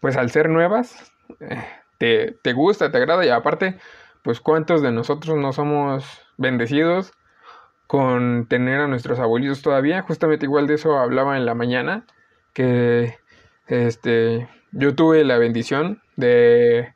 pues 0.00 0.16
al 0.16 0.30
ser 0.30 0.48
nuevas 0.48 1.12
eh, 1.40 1.62
te, 1.98 2.32
te 2.42 2.54
gusta, 2.54 2.90
te 2.90 2.96
agrada 2.96 3.26
y 3.26 3.28
aparte 3.28 3.76
pues 4.22 4.40
cuántos 4.40 4.80
de 4.80 4.90
nosotros 4.90 5.36
no 5.36 5.52
somos 5.52 6.22
bendecidos 6.38 7.12
con 7.86 8.46
tener 8.46 8.80
a 8.80 8.86
nuestros 8.86 9.18
abuelitos 9.18 9.60
todavía. 9.60 10.00
Justamente 10.00 10.46
igual 10.46 10.66
de 10.66 10.74
eso 10.74 10.96
hablaba 10.98 11.36
en 11.36 11.44
la 11.44 11.54
mañana, 11.54 12.06
que 12.54 13.18
este, 13.66 14.48
yo 14.72 14.94
tuve 14.94 15.24
la 15.24 15.36
bendición 15.36 16.00
de, 16.16 16.94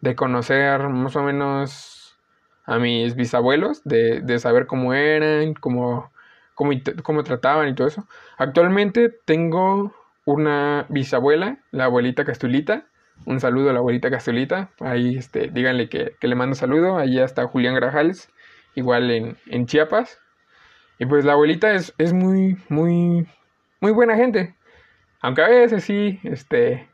de 0.00 0.14
conocer 0.14 0.88
más 0.90 1.16
o 1.16 1.22
menos 1.24 1.95
a 2.66 2.78
mis 2.78 3.14
bisabuelos, 3.14 3.82
de, 3.84 4.20
de 4.20 4.38
saber 4.38 4.66
cómo 4.66 4.92
eran, 4.92 5.54
cómo, 5.54 6.10
cómo, 6.54 6.72
cómo 7.02 7.24
trataban 7.24 7.68
y 7.68 7.74
todo 7.74 7.86
eso. 7.86 8.06
Actualmente 8.36 9.08
tengo 9.24 9.94
una 10.24 10.86
bisabuela, 10.88 11.58
la 11.70 11.84
abuelita 11.84 12.24
Castulita. 12.24 12.84
Un 13.24 13.40
saludo 13.40 13.70
a 13.70 13.72
la 13.72 13.78
abuelita 13.78 14.10
Castulita. 14.10 14.70
Ahí 14.80 15.16
este, 15.16 15.48
díganle 15.48 15.88
que, 15.88 16.16
que 16.20 16.28
le 16.28 16.34
mando 16.34 16.54
saludo. 16.56 16.98
Allá 16.98 17.24
está 17.24 17.46
Julián 17.46 17.74
Grajales, 17.76 18.28
igual 18.74 19.10
en, 19.10 19.36
en 19.46 19.66
Chiapas. 19.66 20.20
Y 20.98 21.06
pues 21.06 21.24
la 21.24 21.32
abuelita 21.32 21.72
es, 21.72 21.94
es 21.98 22.12
muy, 22.12 22.58
muy, 22.68 23.26
muy 23.80 23.92
buena 23.92 24.16
gente. 24.16 24.54
Aunque 25.20 25.42
a 25.42 25.48
veces 25.48 25.84
sí, 25.84 26.20
este, 26.24 26.88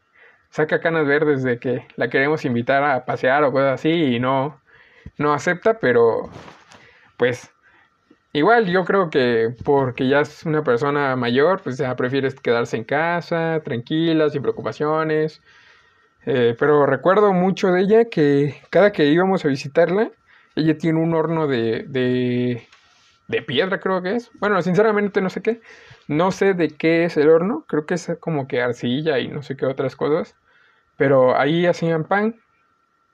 saca 0.50 0.80
canas 0.80 1.06
verdes 1.06 1.42
de 1.42 1.58
que 1.58 1.86
la 1.96 2.08
queremos 2.08 2.44
invitar 2.44 2.84
a 2.84 3.04
pasear 3.04 3.42
o 3.44 3.52
cosas 3.52 3.74
así 3.74 3.90
y 3.90 4.20
no, 4.20 4.60
no 5.18 5.32
acepta, 5.32 5.78
pero 5.78 6.30
pues 7.16 7.50
igual 8.32 8.66
yo 8.66 8.84
creo 8.84 9.10
que 9.10 9.54
porque 9.64 10.08
ya 10.08 10.20
es 10.20 10.44
una 10.44 10.62
persona 10.64 11.16
mayor, 11.16 11.62
pues 11.62 11.78
ya 11.78 11.94
prefiere 11.96 12.32
quedarse 12.34 12.76
en 12.76 12.84
casa, 12.84 13.60
tranquila, 13.64 14.30
sin 14.30 14.42
preocupaciones. 14.42 15.42
Eh, 16.26 16.56
pero 16.58 16.86
recuerdo 16.86 17.32
mucho 17.32 17.68
de 17.68 17.82
ella 17.82 18.04
que 18.06 18.62
cada 18.70 18.92
que 18.92 19.06
íbamos 19.06 19.44
a 19.44 19.48
visitarla, 19.48 20.12
ella 20.56 20.78
tiene 20.78 21.00
un 21.00 21.14
horno 21.14 21.46
de, 21.48 21.84
de 21.88 22.66
de 23.32 23.42
piedra 23.42 23.80
creo 23.80 24.02
que 24.02 24.14
es. 24.16 24.30
Bueno, 24.38 24.60
sinceramente 24.62 25.20
no 25.20 25.30
sé 25.30 25.42
qué. 25.42 25.60
No 26.06 26.30
sé 26.32 26.54
de 26.54 26.68
qué 26.68 27.04
es 27.04 27.16
el 27.16 27.30
horno. 27.30 27.64
Creo 27.66 27.86
que 27.86 27.94
es 27.94 28.10
como 28.20 28.46
que 28.46 28.60
arcilla 28.60 29.18
y 29.18 29.28
no 29.28 29.42
sé 29.42 29.56
qué 29.56 29.66
otras 29.66 29.96
cosas. 29.96 30.36
Pero 30.96 31.36
ahí 31.36 31.66
hacían 31.66 32.04
pan. 32.04 32.36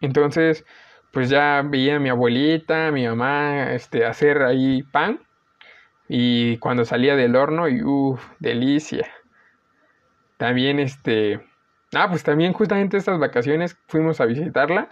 Entonces, 0.01 0.65
pues 1.13 1.31
ya 1.31 1.63
veía 1.65 1.97
a 1.97 1.99
mi 1.99 2.09
abuelita, 2.09 2.91
mi 2.93 3.07
mamá, 3.07 3.73
este, 3.73 4.05
hacer 4.07 4.43
ahí 4.43 4.83
pan. 4.83 5.21
Y 6.09 6.59
cuando 6.59 6.85
salía 6.85 7.17
del 7.17 7.37
horno, 7.37 7.69
y 7.69 7.83
uff, 7.83 8.25
delicia. 8.39 9.09
También 10.37 10.79
este... 10.79 11.41
Ah, 11.95 12.09
pues 12.09 12.23
también 12.23 12.53
justamente 12.53 12.97
estas 12.97 13.19
vacaciones 13.19 13.77
fuimos 13.87 14.21
a 14.21 14.27
visitarla. 14.27 14.91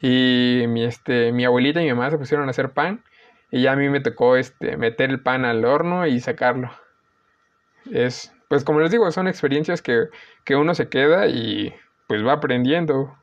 Y 0.00 0.64
mi, 0.68 0.84
este, 0.84 1.32
mi 1.32 1.44
abuelita 1.44 1.80
y 1.80 1.84
mi 1.84 1.90
mamá 1.90 2.10
se 2.10 2.18
pusieron 2.18 2.48
a 2.48 2.50
hacer 2.50 2.70
pan. 2.70 3.04
Y 3.50 3.62
ya 3.62 3.72
a 3.72 3.76
mí 3.76 3.88
me 3.88 4.00
tocó 4.00 4.36
este, 4.36 4.76
meter 4.76 5.10
el 5.10 5.20
pan 5.20 5.44
al 5.44 5.64
horno 5.64 6.06
y 6.06 6.20
sacarlo. 6.20 6.70
Es, 7.90 8.32
pues 8.48 8.64
como 8.64 8.80
les 8.80 8.90
digo, 8.90 9.10
son 9.10 9.28
experiencias 9.28 9.82
que, 9.82 10.08
uno 10.56 10.74
se 10.74 10.88
queda 10.88 11.28
y 11.28 11.74
pues 12.08 12.24
va 12.26 12.34
aprendiendo. 12.34 13.16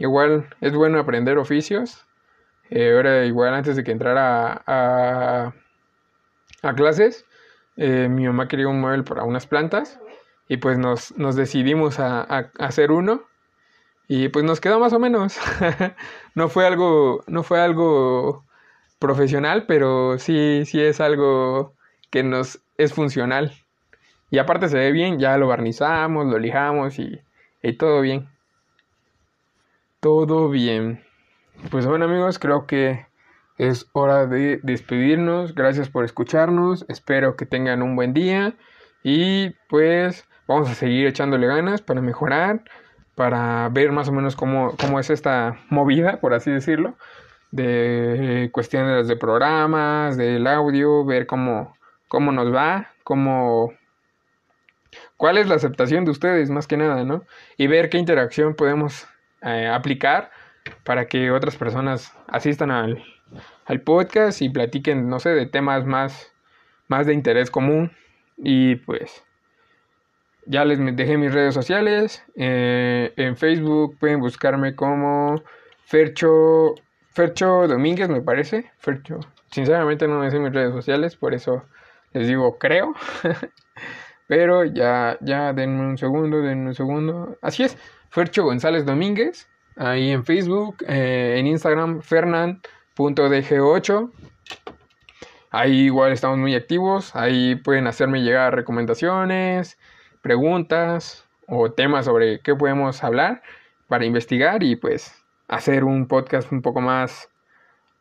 Igual 0.00 0.48
es 0.62 0.74
bueno 0.74 0.98
aprender 0.98 1.36
oficios. 1.36 2.06
Eh, 2.70 2.94
ahora 2.96 3.26
igual 3.26 3.52
antes 3.52 3.76
de 3.76 3.84
que 3.84 3.92
entrara 3.92 4.62
a, 4.66 5.52
a, 6.62 6.74
clases, 6.74 7.26
eh, 7.76 8.08
mi 8.08 8.26
mamá 8.26 8.48
quería 8.48 8.68
un 8.68 8.80
mueble 8.80 9.02
para 9.02 9.24
unas 9.24 9.46
plantas 9.46 10.00
y 10.48 10.56
pues 10.56 10.78
nos, 10.78 11.16
nos 11.18 11.36
decidimos 11.36 12.00
a, 12.00 12.22
a, 12.22 12.50
hacer 12.60 12.92
uno 12.92 13.24
y 14.08 14.30
pues 14.30 14.42
nos 14.42 14.60
quedó 14.60 14.80
más 14.80 14.94
o 14.94 14.98
menos. 14.98 15.38
no 16.34 16.48
fue 16.48 16.66
algo, 16.66 17.22
no 17.26 17.42
fue 17.42 17.60
algo 17.60 18.46
profesional, 18.98 19.66
pero 19.66 20.18
sí, 20.18 20.64
sí 20.64 20.80
es 20.80 21.02
algo 21.02 21.74
que 22.10 22.22
nos 22.22 22.62
es 22.78 22.94
funcional. 22.94 23.52
Y 24.30 24.38
aparte 24.38 24.70
se 24.70 24.78
ve 24.78 24.92
bien, 24.92 25.18
ya 25.18 25.36
lo 25.36 25.48
barnizamos, 25.48 26.26
lo 26.26 26.38
lijamos 26.38 26.98
y, 26.98 27.20
y 27.62 27.74
todo 27.74 28.00
bien. 28.00 28.30
Todo 30.00 30.48
bien. 30.48 31.04
Pues 31.70 31.86
bueno 31.86 32.06
amigos, 32.06 32.38
creo 32.38 32.66
que 32.66 33.06
es 33.58 33.86
hora 33.92 34.26
de 34.26 34.58
despedirnos. 34.62 35.54
Gracias 35.54 35.90
por 35.90 36.06
escucharnos. 36.06 36.86
Espero 36.88 37.36
que 37.36 37.44
tengan 37.44 37.82
un 37.82 37.96
buen 37.96 38.14
día. 38.14 38.54
Y 39.02 39.50
pues 39.68 40.26
vamos 40.48 40.70
a 40.70 40.74
seguir 40.74 41.06
echándole 41.06 41.46
ganas 41.46 41.82
para 41.82 42.00
mejorar, 42.00 42.64
para 43.14 43.68
ver 43.68 43.92
más 43.92 44.08
o 44.08 44.12
menos 44.12 44.36
cómo, 44.36 44.74
cómo 44.80 44.98
es 45.00 45.10
esta 45.10 45.58
movida, 45.68 46.18
por 46.20 46.32
así 46.32 46.50
decirlo 46.50 46.96
de 47.50 48.48
cuestiones 48.52 49.08
de 49.08 49.16
programas, 49.16 50.16
del 50.16 50.46
audio, 50.46 51.04
ver 51.04 51.26
cómo, 51.26 51.76
cómo 52.08 52.32
nos 52.32 52.54
va, 52.54 52.92
cómo 53.04 53.72
cuál 55.16 55.36
es 55.38 55.48
la 55.48 55.56
aceptación 55.56 56.04
de 56.04 56.12
ustedes 56.12 56.48
más 56.50 56.66
que 56.66 56.76
nada, 56.76 57.04
¿no? 57.04 57.24
Y 57.56 57.66
ver 57.66 57.90
qué 57.90 57.98
interacción 57.98 58.54
podemos 58.54 59.06
eh, 59.42 59.66
aplicar 59.66 60.30
para 60.84 61.06
que 61.06 61.30
otras 61.30 61.56
personas 61.56 62.14
asistan 62.28 62.70
al, 62.70 63.02
al, 63.64 63.80
podcast 63.80 64.42
y 64.42 64.48
platiquen, 64.48 65.08
no 65.08 65.20
sé, 65.20 65.30
de 65.30 65.46
temas 65.46 65.86
más, 65.86 66.32
más 66.88 67.06
de 67.06 67.14
interés 67.14 67.50
común. 67.50 67.92
Y 68.36 68.76
pues 68.76 69.24
ya 70.46 70.64
les 70.64 70.78
dejé 70.96 71.16
mis 71.16 71.32
redes 71.32 71.54
sociales. 71.54 72.24
Eh, 72.36 73.12
en 73.16 73.36
Facebook 73.36 73.96
pueden 73.98 74.20
buscarme 74.20 74.74
como 74.74 75.42
Fercho 75.84 76.74
Fercho 77.12 77.66
Domínguez, 77.66 78.08
me 78.08 78.22
parece. 78.22 78.70
Fercho. 78.78 79.20
Sinceramente 79.50 80.06
no 80.06 80.20
me 80.20 80.30
sé 80.30 80.38
mis 80.38 80.52
redes 80.52 80.72
sociales, 80.72 81.16
por 81.16 81.34
eso 81.34 81.64
les 82.12 82.26
digo 82.26 82.58
creo. 82.58 82.94
Pero 84.28 84.64
ya, 84.64 85.18
ya 85.20 85.52
denme 85.52 85.80
un 85.82 85.98
segundo, 85.98 86.40
denme 86.40 86.68
un 86.68 86.74
segundo. 86.74 87.36
Así 87.42 87.64
es, 87.64 87.76
Fercho 88.10 88.44
González 88.44 88.84
Domínguez. 88.84 89.48
Ahí 89.76 90.10
en 90.10 90.24
Facebook, 90.24 90.84
eh, 90.86 91.36
en 91.38 91.46
Instagram, 91.46 92.02
fernand.dg8. 92.02 94.10
Ahí 95.52 95.86
igual 95.86 96.12
estamos 96.12 96.38
muy 96.38 96.54
activos. 96.54 97.14
Ahí 97.16 97.56
pueden 97.56 97.86
hacerme 97.86 98.22
llegar 98.22 98.54
recomendaciones, 98.54 99.78
preguntas 100.22 101.26
o 101.46 101.72
temas 101.72 102.04
sobre 102.04 102.40
qué 102.40 102.54
podemos 102.54 103.02
hablar 103.02 103.42
para 103.88 104.04
investigar 104.04 104.62
y 104.62 104.76
pues 104.76 105.12
hacer 105.48 105.84
un 105.84 106.06
podcast 106.06 106.52
un 106.52 106.62
poco 106.62 106.80
más, 106.80 107.28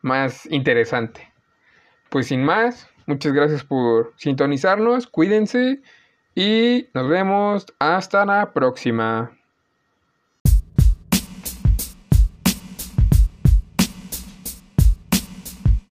más 0.02 0.46
interesante. 0.48 1.32
Pues 2.10 2.28
sin 2.28 2.44
más, 2.44 2.88
muchas 3.06 3.34
gracias 3.34 3.64
por 3.64 4.14
sintonizarnos, 4.18 5.08
cuídense 5.08 5.82
y 6.36 6.90
nos 6.94 7.10
vemos 7.10 7.66
hasta 7.80 8.26
la 8.26 8.54
próxima. 8.54 9.39